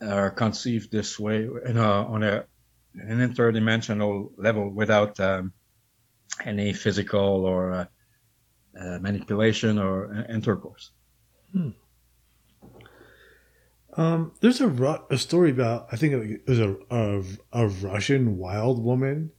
[0.00, 2.44] are conceived this way a, on a
[2.94, 5.52] an interdimensional level without um,
[6.44, 7.84] any physical or uh,
[8.78, 10.90] uh, manipulation or uh, intercourse.
[11.52, 11.70] Hmm.
[13.94, 18.82] Um, there's a a story about I think it was a, a, a Russian wild
[18.82, 19.30] woman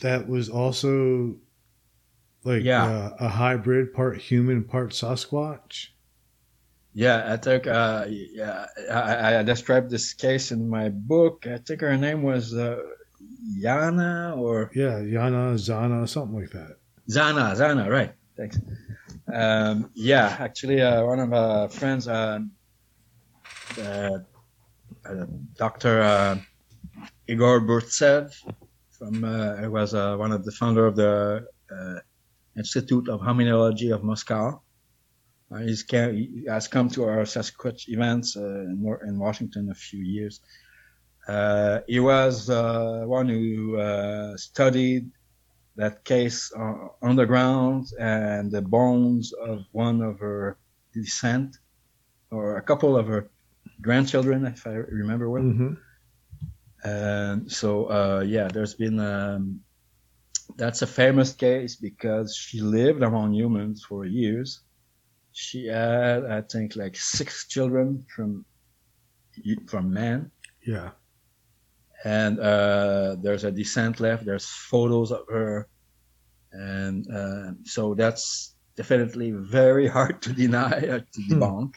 [0.00, 1.36] that was also
[2.44, 2.84] like Yeah.
[2.84, 5.88] uh, a hybrid, part human, part Sasquatch.
[6.92, 11.46] Yeah, I think uh, yeah, I, I described this case in my book.
[11.46, 12.78] I think her name was uh,
[13.60, 16.76] Yana or Yeah, Yana, Zana, something like that.
[17.10, 17.54] Zana.
[17.56, 18.12] Zana, right?
[18.36, 18.58] Thanks.
[19.32, 22.06] Um, yeah, actually, uh, one of our friends,
[23.78, 24.18] uh, uh,
[25.08, 25.26] uh,
[25.56, 26.00] Dr.
[26.00, 26.38] Uh,
[27.28, 28.32] Igor Burtsev,
[28.90, 31.98] from uh, he was uh, one of the founder of the uh,
[32.56, 34.62] Institute of Hominology of Moscow.
[35.50, 39.74] Uh, he's ca- he has come to our Sasquatch events uh, in, in Washington a
[39.74, 40.40] few years.
[41.28, 45.10] Uh, he was uh, one who uh, studied
[45.76, 50.58] that case uh, on the ground and the bones of one of her
[50.92, 51.58] descent
[52.30, 53.30] or a couple of her
[53.80, 55.42] grandchildren, if I remember well.
[55.42, 55.74] hmm
[56.84, 59.60] And so, uh, yeah, there's been um,
[60.56, 64.62] that's a famous case because she lived among humans for years.
[65.32, 68.44] She had, I think, like six children from
[69.68, 70.30] from men,
[70.66, 70.92] Yeah.
[72.04, 74.24] and uh, there's a descent left.
[74.24, 75.68] There's photos of her,
[76.52, 81.74] and uh, so that's definitely very hard to deny or to debunk.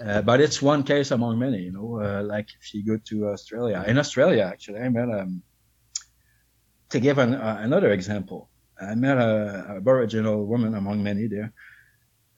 [0.00, 2.00] Uh, but it's one case among many, you know.
[2.00, 5.42] Uh, like if you go to Australia, in Australia, actually, I met um,
[6.90, 8.50] to give an, uh, another example.
[8.80, 11.52] I met a, Aboriginal woman among many there,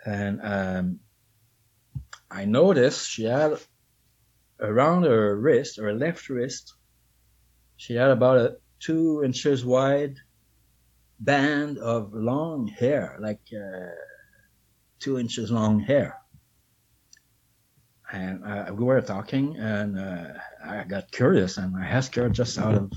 [0.06, 1.00] and um,
[2.30, 3.58] I noticed she had
[4.60, 6.74] around her wrist, her left wrist,
[7.76, 10.16] she had about a two inches wide
[11.18, 13.88] band of long hair, like uh,
[14.98, 16.19] two inches long hair.
[18.12, 20.32] And uh, we were talking, and uh,
[20.64, 22.92] I got curious, and I asked her just out of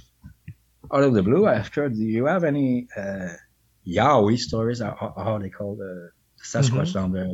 [0.91, 1.45] out of the blue.
[1.45, 3.29] I asked her, "Do you have any uh,
[3.85, 4.79] Yowie stories?
[4.79, 6.09] How, how they call the
[6.43, 7.29] Sasquatch down there?"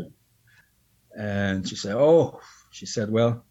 [1.18, 2.42] And she said, "Oh,"
[2.72, 3.46] she said, "Well,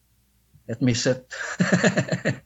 [0.68, 1.32] let me sit."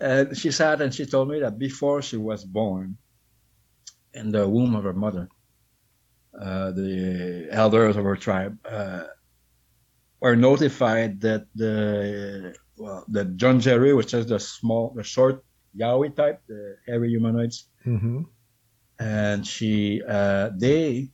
[0.00, 2.98] and she sat and she told me that before she was born,
[4.12, 5.28] in the womb of her mother,
[6.38, 9.04] uh, the elders of her tribe uh,
[10.20, 15.44] were notified that the well, the Junjudee, which is the small, the short
[15.78, 18.22] Yowie type, the hairy humanoids, hmm
[18.98, 21.10] and she, uh, they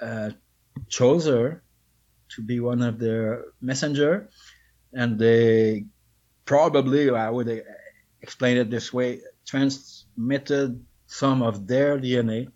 [0.00, 0.30] uh,
[0.88, 1.62] chose her
[2.30, 4.30] to be one of their messenger,
[4.92, 5.86] and they
[6.44, 7.62] probably, I would uh,
[8.22, 12.48] explain it this way, transmitted some of their DNA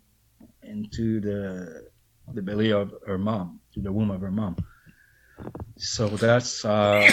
[0.62, 1.90] into the
[2.34, 4.56] the belly of her mom, to the womb of her mom.
[5.76, 7.06] So that's uh,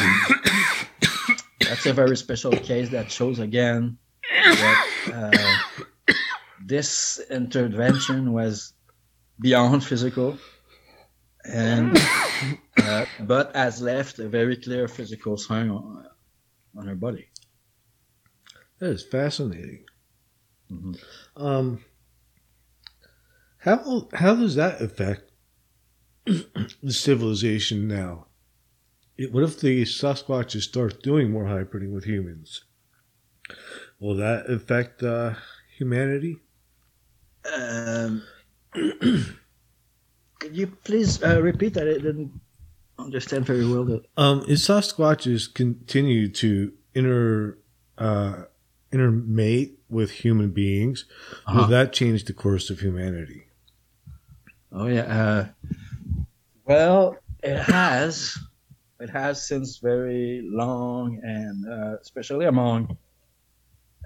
[1.59, 3.97] that's a very special case that shows again
[4.45, 6.13] that uh,
[6.65, 8.73] this intervention was
[9.39, 10.37] beyond physical,
[11.45, 11.97] and
[12.77, 16.05] uh, but has left a very clear physical sign on,
[16.77, 17.27] on her body.
[18.79, 19.85] That is fascinating.
[20.71, 20.99] Mhm.
[21.35, 21.83] Um,
[23.57, 25.28] how how does that affect
[26.87, 28.27] civilization now?
[29.17, 32.63] It- What if the Sasquatches start doing more hybriding with humans?
[33.99, 35.33] Will that affect uh,
[35.77, 36.37] humanity?
[37.51, 38.23] Um,
[40.39, 41.87] could you please uh, repeat that?
[41.87, 42.31] I didn't
[42.97, 43.85] understand very well.
[43.85, 47.57] The, Um, if Sasquatches continue to inter
[47.97, 48.43] uh,
[48.91, 51.05] intermate with human beings,
[51.47, 51.67] will Uh-huh.
[51.67, 53.47] that change the course of humanity?
[54.71, 55.01] Oh yeah.
[55.21, 55.47] Uh,
[56.69, 58.37] well, it has.
[58.99, 62.95] It has since very long, and uh, especially among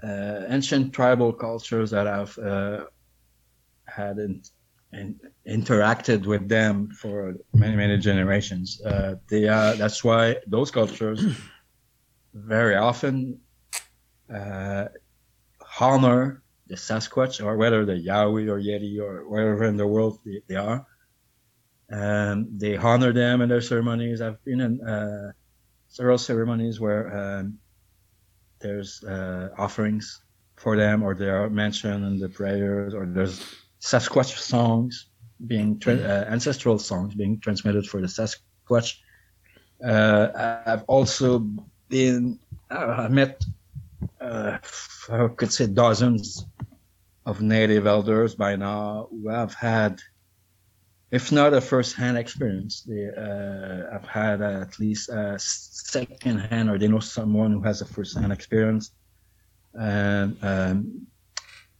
[0.02, 2.84] uh, ancient tribal cultures that have uh,
[3.86, 4.42] had in,
[4.92, 8.80] in, interacted with them for many many generations.
[8.80, 9.74] Uh, they are.
[9.74, 11.20] That's why those cultures
[12.34, 13.40] very often
[14.32, 14.86] uh,
[15.80, 20.40] honor the Sasquatch, or whether the Yowie or Yeti or wherever in the world they,
[20.48, 20.86] they are.
[21.90, 24.20] Um, they honor them in their ceremonies.
[24.20, 25.32] I've been in uh,
[25.88, 27.58] several ceremonies where um,
[28.60, 30.22] there's uh, offerings
[30.56, 33.44] for them, or they are mentioned in the prayers, or there's
[33.80, 35.06] Sasquatch songs
[35.46, 38.96] being tra- uh, ancestral songs being transmitted for the Sasquatch.
[39.84, 41.46] Uh, I've also
[41.88, 42.38] been
[42.70, 43.44] uh, I met
[44.20, 44.58] uh,
[45.10, 46.46] I could say dozens
[47.26, 50.00] of native elders by now who have had,
[51.10, 56.88] if not a first-hand experience, they uh, have had at least a second-hand, or they
[56.88, 58.92] know someone who has a first-hand experience,
[59.74, 61.06] and um,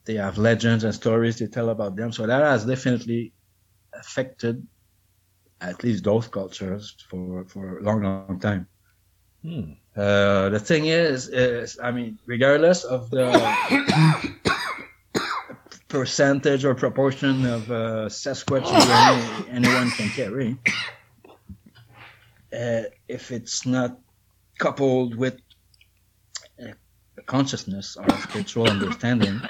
[0.05, 2.13] they have legends and stories they tell about them.
[2.13, 3.33] So that has definitely
[3.95, 4.67] affected
[5.61, 8.69] at least those cultures for, for a long, long time.
[9.43, 9.73] Hmm.
[9.97, 13.31] Uh, the thing is, is, I mean, regardless of the
[15.95, 20.59] percentage or proportion of uh, Sasquatch any, anyone can carry,
[22.53, 23.97] uh, if it's not
[24.59, 25.37] coupled with
[26.59, 29.41] a consciousness or spiritual understanding,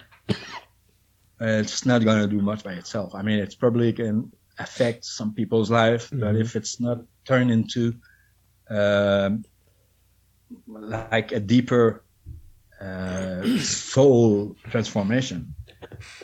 [1.41, 3.15] it's not going to do much by itself.
[3.15, 6.21] I mean, it's probably can affect some people's life, mm-hmm.
[6.21, 7.95] but if it's not turned into
[8.69, 9.47] um,
[10.67, 12.05] like a deeper
[12.83, 15.55] uh, soul transformation,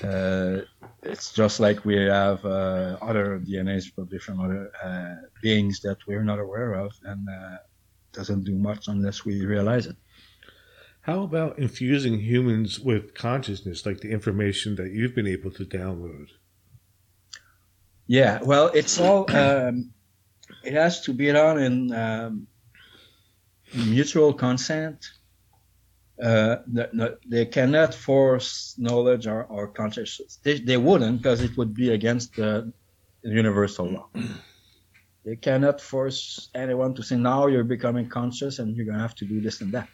[0.03, 0.61] uh,
[1.03, 6.25] it's just like we have uh, other DNAs probably from other uh, beings that we're
[6.25, 7.57] not aware of, and uh,
[8.13, 9.97] doesn't do much unless we realize it.
[11.03, 16.27] How about infusing humans with consciousness, like the information that you've been able to download?
[18.07, 19.93] Yeah, well, it's all, um,
[20.65, 22.47] it has to be done in um,
[23.75, 25.07] mutual consent.
[26.23, 26.57] Uh,
[27.27, 30.39] they cannot force knowledge or, or consciousness.
[30.43, 32.73] They, they wouldn't because it would be against the
[33.23, 34.09] universal law.
[35.23, 39.15] They cannot force anyone to say, now you're becoming conscious and you're going to have
[39.17, 39.89] to do this and that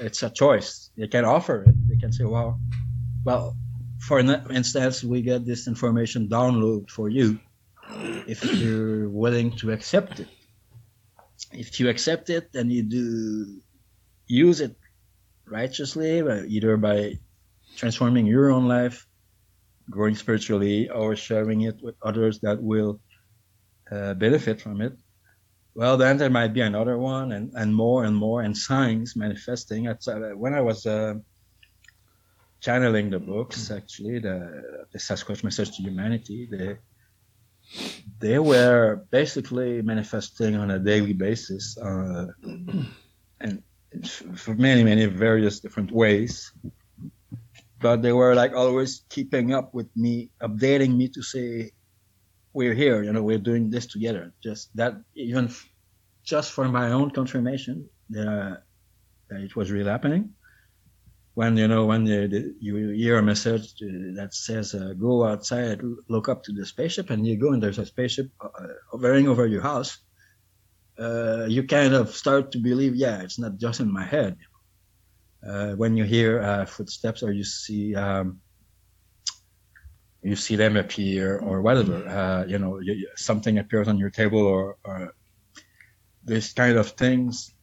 [0.00, 0.90] it's a choice.
[0.96, 1.88] They can offer it.
[1.88, 2.58] They can say, well,
[3.24, 3.56] well,
[3.98, 7.38] for instance, we get this information download for you
[8.26, 10.28] if you're willing to accept it.
[11.52, 13.60] If you accept it and you do
[14.26, 14.76] use it
[15.46, 16.18] righteously,
[16.48, 17.18] either by
[17.76, 19.06] transforming your own life,
[19.90, 23.00] growing spiritually, or sharing it with others that will
[23.90, 24.92] uh, benefit from it,
[25.74, 29.86] well, then there might be another one, and, and more and more, and signs manifesting.
[29.86, 29.94] Uh,
[30.34, 31.14] when I was uh,
[32.60, 36.78] channeling the books, actually, the, the Sasquatch Message to Humanity, they,
[38.18, 42.28] they were basically manifesting on a daily basis, uh,
[44.34, 46.52] for many, many various different ways.
[47.80, 51.72] But they were like always keeping up with me, updating me to say,
[52.52, 54.32] we're here, you know, we're doing this together.
[54.42, 55.50] Just that, even
[56.24, 58.62] just for my own confirmation that,
[59.28, 60.30] that it was really happening.
[61.34, 63.74] When you know when the, the, you hear a message
[64.16, 67.78] that says uh, "Go outside, look up to the spaceship," and you go and there's
[67.78, 68.48] a spaceship uh,
[68.90, 69.98] hovering over your house,
[70.98, 74.36] uh, you kind of start to believe, yeah, it's not just in my head.
[75.46, 78.40] Uh, when you hear uh, footsteps or you see um,
[80.22, 82.06] you see them appear or whatever.
[82.08, 85.14] Uh, you know, you, something appears on your table or, or
[86.24, 87.54] this kind of things.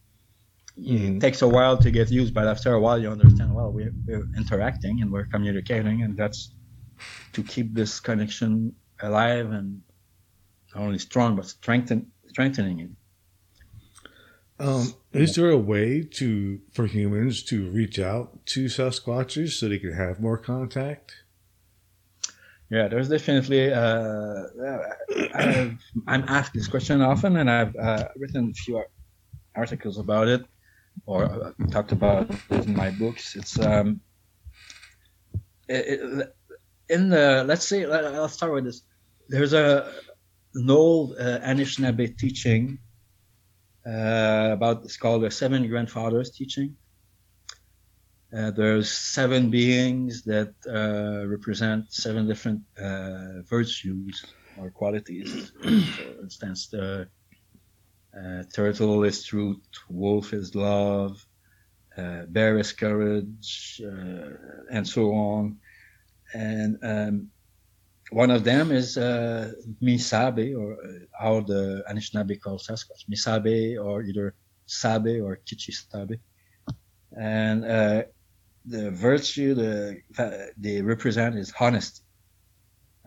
[0.80, 1.18] Mm-hmm.
[1.18, 3.54] It takes a while to get used, but after a while, you understand.
[3.54, 6.54] Well, we're, we're interacting and we're communicating, and that's
[7.34, 9.82] to keep this connection alive and
[10.74, 12.90] not only strong but strengthen strengthening it.
[14.60, 19.80] Um, is there a way to for humans to reach out to Sasquatches so they
[19.80, 21.24] can have more contact?
[22.70, 23.72] Yeah, there's definitely.
[23.72, 24.44] Uh,
[25.36, 25.78] i
[26.08, 28.84] am asked this question often, and I've uh, written a few
[29.56, 30.46] articles about it,
[31.06, 33.36] or uh, talked about it in my books.
[33.36, 34.02] It's um,
[35.68, 36.36] it, it,
[36.90, 38.82] in the let's say I'll start with this.
[39.30, 39.92] There's a
[40.56, 42.93] an old uh, Anishinaabe teaching uh,
[43.86, 46.76] about it's called the Seven Grandfathers teaching,
[48.36, 54.26] uh, there's seven beings that uh, represent seven different uh, virtues
[54.58, 55.52] or qualities.
[55.62, 57.08] For instance, the
[58.18, 61.24] uh, turtle is truth, wolf is love,
[61.96, 63.80] uh, bear is courage,
[64.72, 65.58] and so on.
[66.34, 67.28] And um,
[68.14, 74.04] one of them is uh, Misabe, or uh, how the Anishinaabe call Sasquatch, Misabe, or
[74.04, 74.36] either
[74.66, 76.20] Sabe or Kichisabe.
[77.20, 78.04] And uh,
[78.66, 80.00] the virtue the,
[80.58, 82.04] they represent is honesty.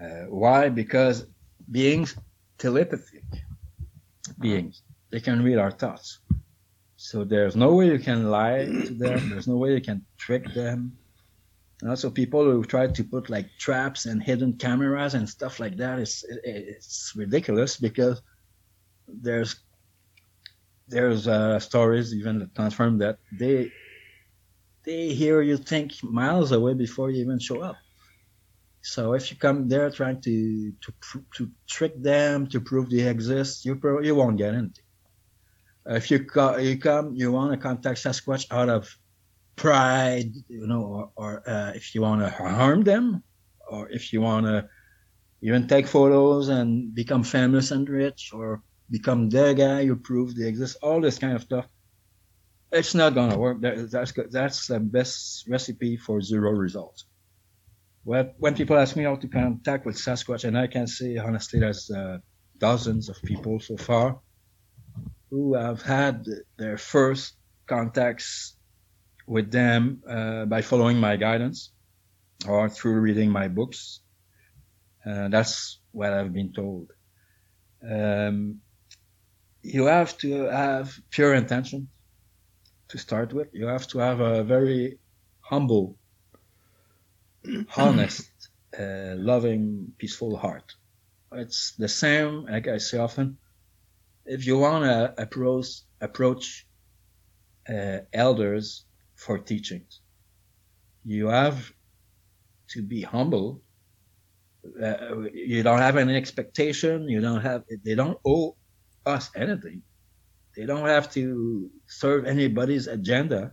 [0.03, 0.69] Uh, why?
[0.69, 1.27] Because
[1.71, 2.17] beings
[2.59, 3.25] telepathic
[4.41, 6.21] beings, they can read our thoughts.
[6.97, 9.31] So there's no way you can lie to them.
[9.31, 10.97] There's no way you can trick them.
[11.81, 15.77] And also people who try to put like traps and hidden cameras and stuff like
[15.77, 18.23] that, it's, it's ridiculous because
[19.09, 19.57] there's
[20.89, 23.73] there's uh, stories even that confirm that they
[24.85, 27.77] they hear you think miles away before you even show up.
[28.83, 30.93] So if you come there trying to to
[31.37, 34.85] to trick them to prove they exist, you pro- you won't get anything.
[35.87, 38.89] If you co- you come, you want to contact Sasquatch out of
[39.57, 43.23] pride, you know, or, or uh, if you want to harm them,
[43.69, 44.69] or if you want to
[45.43, 50.47] even take photos and become famous and rich, or become the guy who proves they
[50.47, 51.67] exist, all this kind of stuff.
[52.73, 53.61] It's not gonna work.
[53.61, 57.07] That's that's the best recipe for zero results.
[58.05, 61.61] When when people ask me how to contact with Sasquatch, and I can say honestly,
[61.61, 62.19] there's uh,
[62.59, 64.21] dozens of people so far
[65.31, 66.25] who have had
[66.59, 67.37] their first
[67.69, 68.56] contacts
[69.27, 71.73] with them uh, by following my guidance
[72.49, 74.01] or through reading my books.
[75.05, 76.93] Uh, that's what I've been told.
[77.89, 78.61] Um,
[79.63, 81.89] you have to have pure intention
[82.89, 83.49] to start with.
[83.53, 84.99] You have to have a very
[85.41, 85.99] humble,
[87.77, 88.31] honest,
[88.79, 90.73] uh, loving, peaceful heart.
[91.33, 93.39] It's the same, like I say often.
[94.25, 96.67] If you want to approach approach
[97.69, 98.86] uh, elders
[99.17, 100.01] for teachings,
[101.05, 101.73] you have
[102.71, 103.63] to be humble.
[104.83, 107.09] Uh, you don't have any expectation.
[107.09, 107.63] You don't have.
[107.85, 108.57] They don't owe
[109.07, 109.83] us anything.
[110.57, 113.53] They don't have to serve anybody's agenda,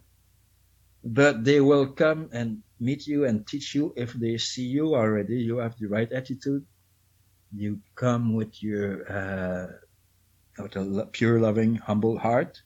[1.04, 5.36] but they will come and meet you and teach you if they see you already.
[5.38, 6.66] You have the right attitude.
[7.56, 9.68] You come with your uh,
[10.64, 12.62] with a pure, loving, humble heart,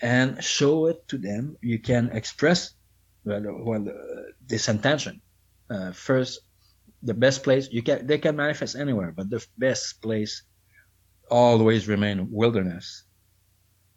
[0.00, 1.56] and show it to them.
[1.60, 2.74] You can express
[3.24, 5.20] well, well uh, this intention.
[5.70, 6.40] Uh, first,
[7.02, 10.42] the best place you can they can manifest anywhere, but the best place
[11.30, 13.04] always remain wilderness.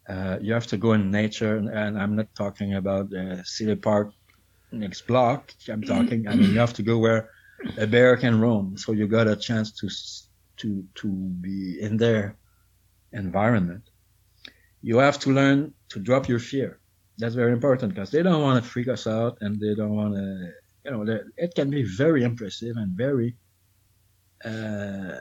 [0.08, 4.12] Uh, you have to go in nature, and I'm not talking about the city park
[4.72, 5.54] next block.
[5.70, 6.28] I'm talking.
[6.28, 7.30] I mean, you have to go where
[7.78, 9.88] a bear can roam, so you got a chance to
[10.58, 12.38] to to be in their
[13.14, 13.84] environment.
[14.82, 16.80] You have to learn to drop your fear.
[17.18, 20.16] That's very important because they don't want to freak us out, and they don't want
[20.16, 20.52] to.
[20.86, 23.38] You know, it can be very impressive and very
[24.44, 25.20] uh,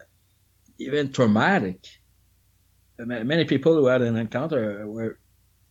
[0.79, 1.85] even traumatic
[3.07, 5.19] many people who had an encounter were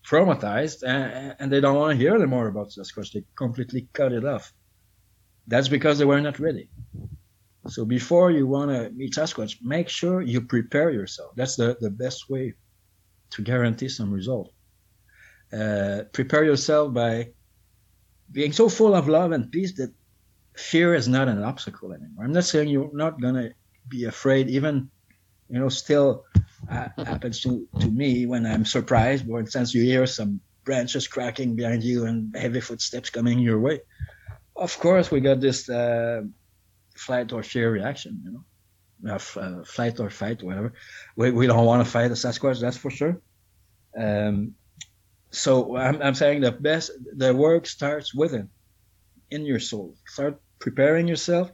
[0.07, 3.11] traumatized and, and they don't want to hear anymore about Sasquatch.
[3.11, 4.51] They completely cut it off.
[5.47, 6.69] That's because they were not ready.
[7.67, 11.31] So before you want to meet Sasquatch, make sure you prepare yourself.
[11.35, 12.53] That's the, the best way
[13.31, 14.51] to guarantee some result.
[15.51, 17.29] Uh, prepare yourself by
[18.31, 19.91] being so full of love and peace that
[20.55, 22.25] fear is not an obstacle anymore.
[22.25, 23.51] I'm not saying you're not to
[23.87, 24.91] be afraid, even,
[25.49, 26.25] you know, still
[26.69, 29.25] uh, happens to, to me when I'm surprised.
[29.25, 33.79] For instance, you hear some branches cracking behind you and heavy footsteps coming your way.
[34.55, 36.21] Of course, we got this uh,
[36.95, 38.43] flight or fear reaction, you know,
[39.07, 40.73] uh, uh, flight or fight, whatever.
[41.15, 43.21] We, we don't want to fight a Sasquatch, that's for sure.
[43.97, 44.55] Um,
[45.31, 48.49] so I'm, I'm saying the best, the work starts within,
[49.31, 49.95] in your soul.
[50.07, 51.51] Start preparing yourself,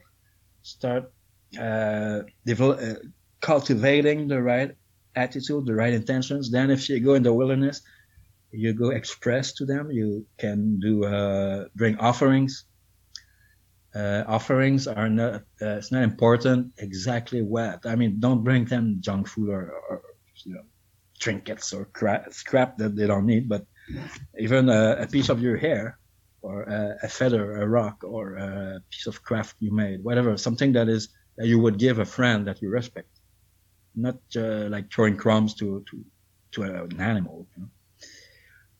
[0.62, 1.12] start
[1.60, 2.96] uh, develop, uh,
[3.42, 4.72] cultivating the right
[5.16, 6.52] attitude, the right intentions.
[6.52, 7.82] Then if you go in the wilderness,
[8.52, 9.92] you go express to them.
[9.92, 12.66] You can do uh, bring offerings.
[13.96, 15.42] Uh, offerings are not.
[15.62, 17.86] Uh, it's not important exactly what.
[17.86, 20.02] I mean, don't bring them junk food or, or
[20.46, 20.64] you know,
[21.20, 23.48] trinkets or crap, scrap that they don't need.
[23.48, 23.66] But
[24.38, 25.98] even a, a piece of your hair,
[26.42, 30.74] or a, a, feather, a rock, or a piece of craft you made, whatever, something
[30.74, 33.08] that is that you would give a friend that you respect
[33.96, 36.06] not uh, like throwing crumbs to to
[36.52, 37.48] to an animal.
[37.56, 37.70] You know?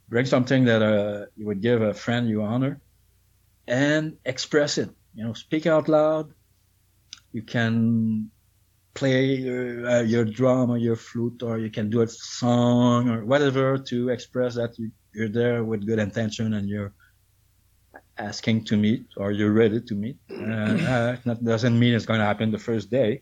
[0.10, 2.82] Bring something that uh, you would give a friend you honor,
[3.68, 4.90] and express it.
[5.16, 6.32] You know, speak out loud.
[7.32, 8.32] You can
[8.94, 13.26] play your, uh, your drum or your flute, or you can do a song or
[13.26, 16.94] whatever to express that you, you're there with good intention and you're
[18.18, 20.18] asking to meet or you're ready to meet.
[20.32, 23.22] Uh, uh, that doesn't mean it's going to happen the first day.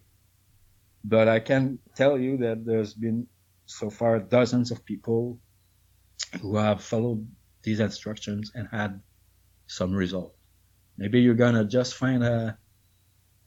[1.03, 3.27] But I can tell you that there's been
[3.65, 5.39] so far dozens of people
[6.41, 7.27] who have followed
[7.63, 9.01] these instructions and had
[9.67, 10.35] some result.
[10.97, 12.57] Maybe you're gonna just find a,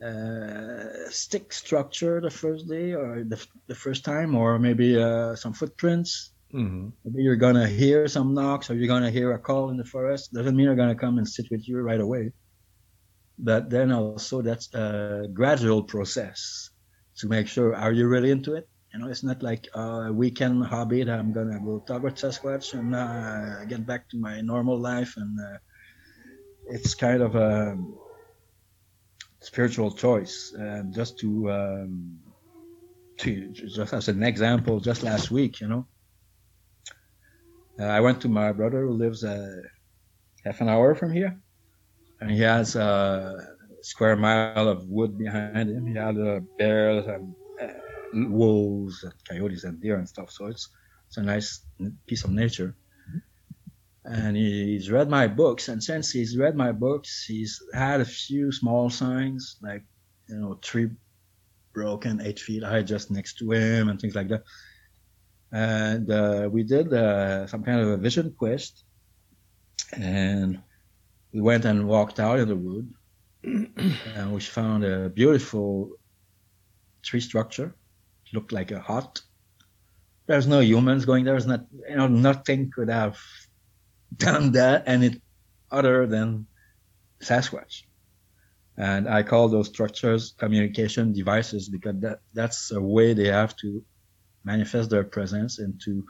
[0.00, 5.52] a stick structure the first day or the, the first time, or maybe uh, some
[5.52, 6.32] footprints.
[6.52, 6.88] Mm-hmm.
[7.04, 10.32] Maybe you're gonna hear some knocks, or you're gonna hear a call in the forest.
[10.32, 12.32] Doesn't mean they're gonna come and sit with you right away.
[13.38, 16.70] But then also that's a gradual process
[17.16, 20.64] to make sure are you really into it you know it's not like a weekend
[20.64, 24.78] hobby that i'm gonna go talk with sasquatch and uh, get back to my normal
[24.78, 25.58] life and uh,
[26.68, 27.76] it's kind of a
[29.40, 32.18] spiritual choice and just to um,
[33.18, 35.86] to just as an example just last week you know
[37.80, 39.60] uh, i went to my brother who lives uh,
[40.46, 41.36] half an hour from here,
[42.20, 43.34] and he has a
[43.82, 45.86] square mile of wood behind him.
[45.86, 50.30] He had uh, bears and uh, wolves and coyotes and deer and stuff.
[50.30, 50.68] So it's
[51.08, 51.66] it's a nice
[52.06, 52.76] piece of nature.
[54.08, 58.52] And he's read my books, and since he's read my books, he's had a few
[58.52, 59.82] small signs like
[60.28, 60.90] you know tree
[61.74, 64.44] broken eight feet high just next to him and things like that.
[65.52, 68.84] And uh, we did uh, some kind of a vision quest,
[69.92, 70.62] and
[71.32, 72.88] we went and walked out in the wood,
[73.44, 75.90] and we found a beautiful
[77.02, 77.74] tree structure.
[78.26, 79.20] It looked like a hut.
[80.26, 81.34] There's no humans going there.
[81.34, 83.18] There's not, you know, nothing could have
[84.14, 85.22] done that and it
[85.70, 86.46] other than
[87.22, 87.82] Sasquatch.
[88.76, 93.82] And I call those structures communication devices because that, that's a way they have to
[94.44, 96.04] manifest their presence and to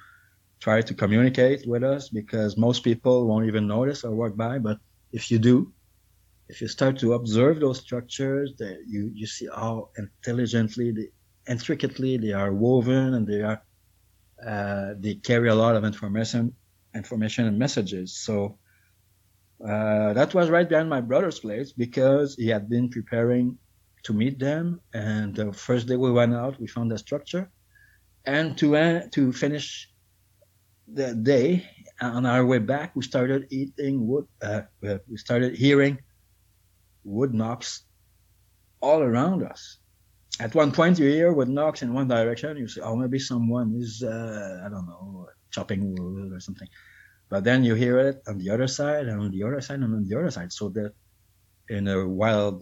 [0.61, 4.59] try to communicate with us because most people won't even notice or walk by.
[4.59, 4.79] But
[5.13, 5.73] if you do,
[6.49, 11.09] if you start to observe those structures, that you, you see how intelligently, they,
[11.49, 13.63] intricately they are woven and they are,
[14.45, 16.55] uh, they carry a lot of information,
[16.97, 18.19] information and messages.
[18.19, 18.59] So,
[19.67, 23.59] uh, that was right behind my brother's place because he had been preparing
[24.05, 24.81] to meet them.
[24.95, 27.51] And the first day we went out, we found the structure.
[28.27, 29.89] And to, uh, to finish
[30.93, 31.69] the day,
[32.01, 35.99] on our way back, we started eating wood, uh, we started hearing
[37.05, 37.85] wood knocks
[38.83, 39.79] all around us.
[40.41, 42.57] At one point, you hear wood knocks in one direction.
[42.59, 45.83] You say, "Oh, maybe someone is, uh, I don't know, chopping
[46.35, 46.69] or something."
[47.33, 49.95] But then you hear it on the other side, and on the other side, and
[49.99, 50.53] on the other side.
[50.59, 50.93] So that
[51.77, 52.57] in a wild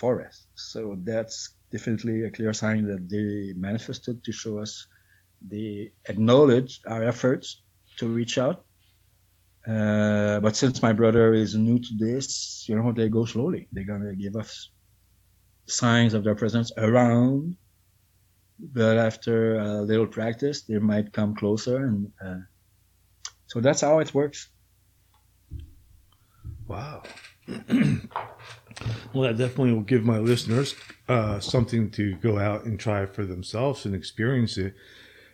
[0.00, 0.40] forest.
[0.54, 1.36] So that's
[1.72, 4.86] definitely a clear sign that they manifested to show us
[5.54, 7.62] they acknowledge our efforts
[7.98, 8.58] to reach out
[9.66, 13.66] uh, but since my brother is new to this, you know, they go slowly.
[13.72, 14.70] They're gonna give us
[15.66, 17.56] signs of their presence around,
[18.72, 22.38] but after a little practice, they might come closer, and uh,
[23.46, 24.48] so that's how it works.
[26.66, 27.02] Wow.
[27.48, 30.74] well, that definitely will give my listeners
[31.08, 34.74] uh, something to go out and try for themselves and experience it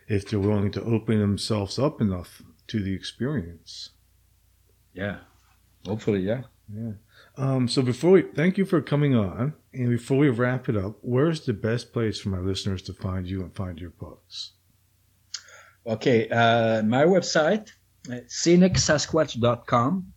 [0.07, 3.91] if they're willing to open themselves up enough to the experience.
[4.93, 5.19] Yeah.
[5.85, 6.43] Hopefully, yeah.
[6.73, 6.91] Yeah.
[7.37, 10.97] Um, so before we thank you for coming on, and before we wrap it up,
[11.01, 14.53] where's the best place for my listeners to find you and find your books?
[15.87, 17.71] Okay, uh, my website,
[18.09, 20.13] uh, scenicsasquatch.com.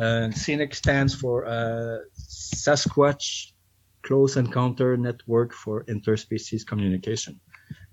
[0.00, 3.52] Uh, Scenic stands for uh, Sasquatch
[4.02, 7.38] Close Encounter Network for Interspecies Communication.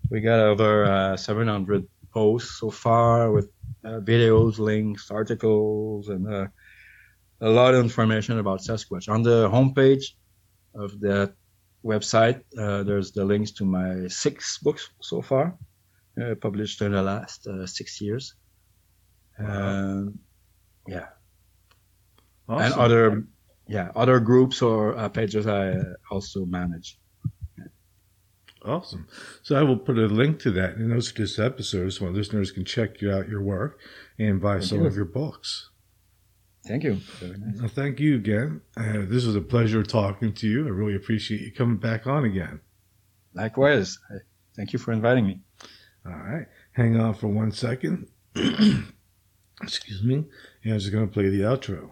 [0.09, 3.49] We got over uh, 700 posts so far with
[3.85, 6.47] uh, videos, links, articles, and uh,
[7.41, 9.09] a lot of information about Sasquatch.
[9.09, 10.13] On the homepage
[10.75, 11.33] of that
[11.83, 15.57] website, uh, there's the links to my six books so far,
[16.21, 18.35] uh, published in the last uh, six years.
[19.39, 20.19] Um,
[20.87, 21.07] yeah.
[22.47, 22.65] Awesome.
[22.65, 23.23] And other,
[23.67, 25.75] yeah, other groups or uh, pages I
[26.11, 26.99] also manage.
[28.63, 29.07] Awesome.
[29.41, 32.63] So I will put a link to that in those this episode so listeners can
[32.63, 33.79] check out your work
[34.19, 34.85] and buy thank some you.
[34.85, 35.70] of your books.
[36.65, 36.99] Thank you.
[37.21, 37.59] Nice.
[37.59, 38.61] Well, thank you again.
[38.77, 40.65] Uh, this was a pleasure talking to you.
[40.67, 42.59] I really appreciate you coming back on again.
[43.33, 43.97] Likewise.
[44.55, 45.39] Thank you for inviting me.
[46.05, 46.45] All right.
[46.73, 48.07] Hang on for one second.
[48.35, 50.25] Excuse me.
[50.63, 51.91] And I'm just going to play the outro.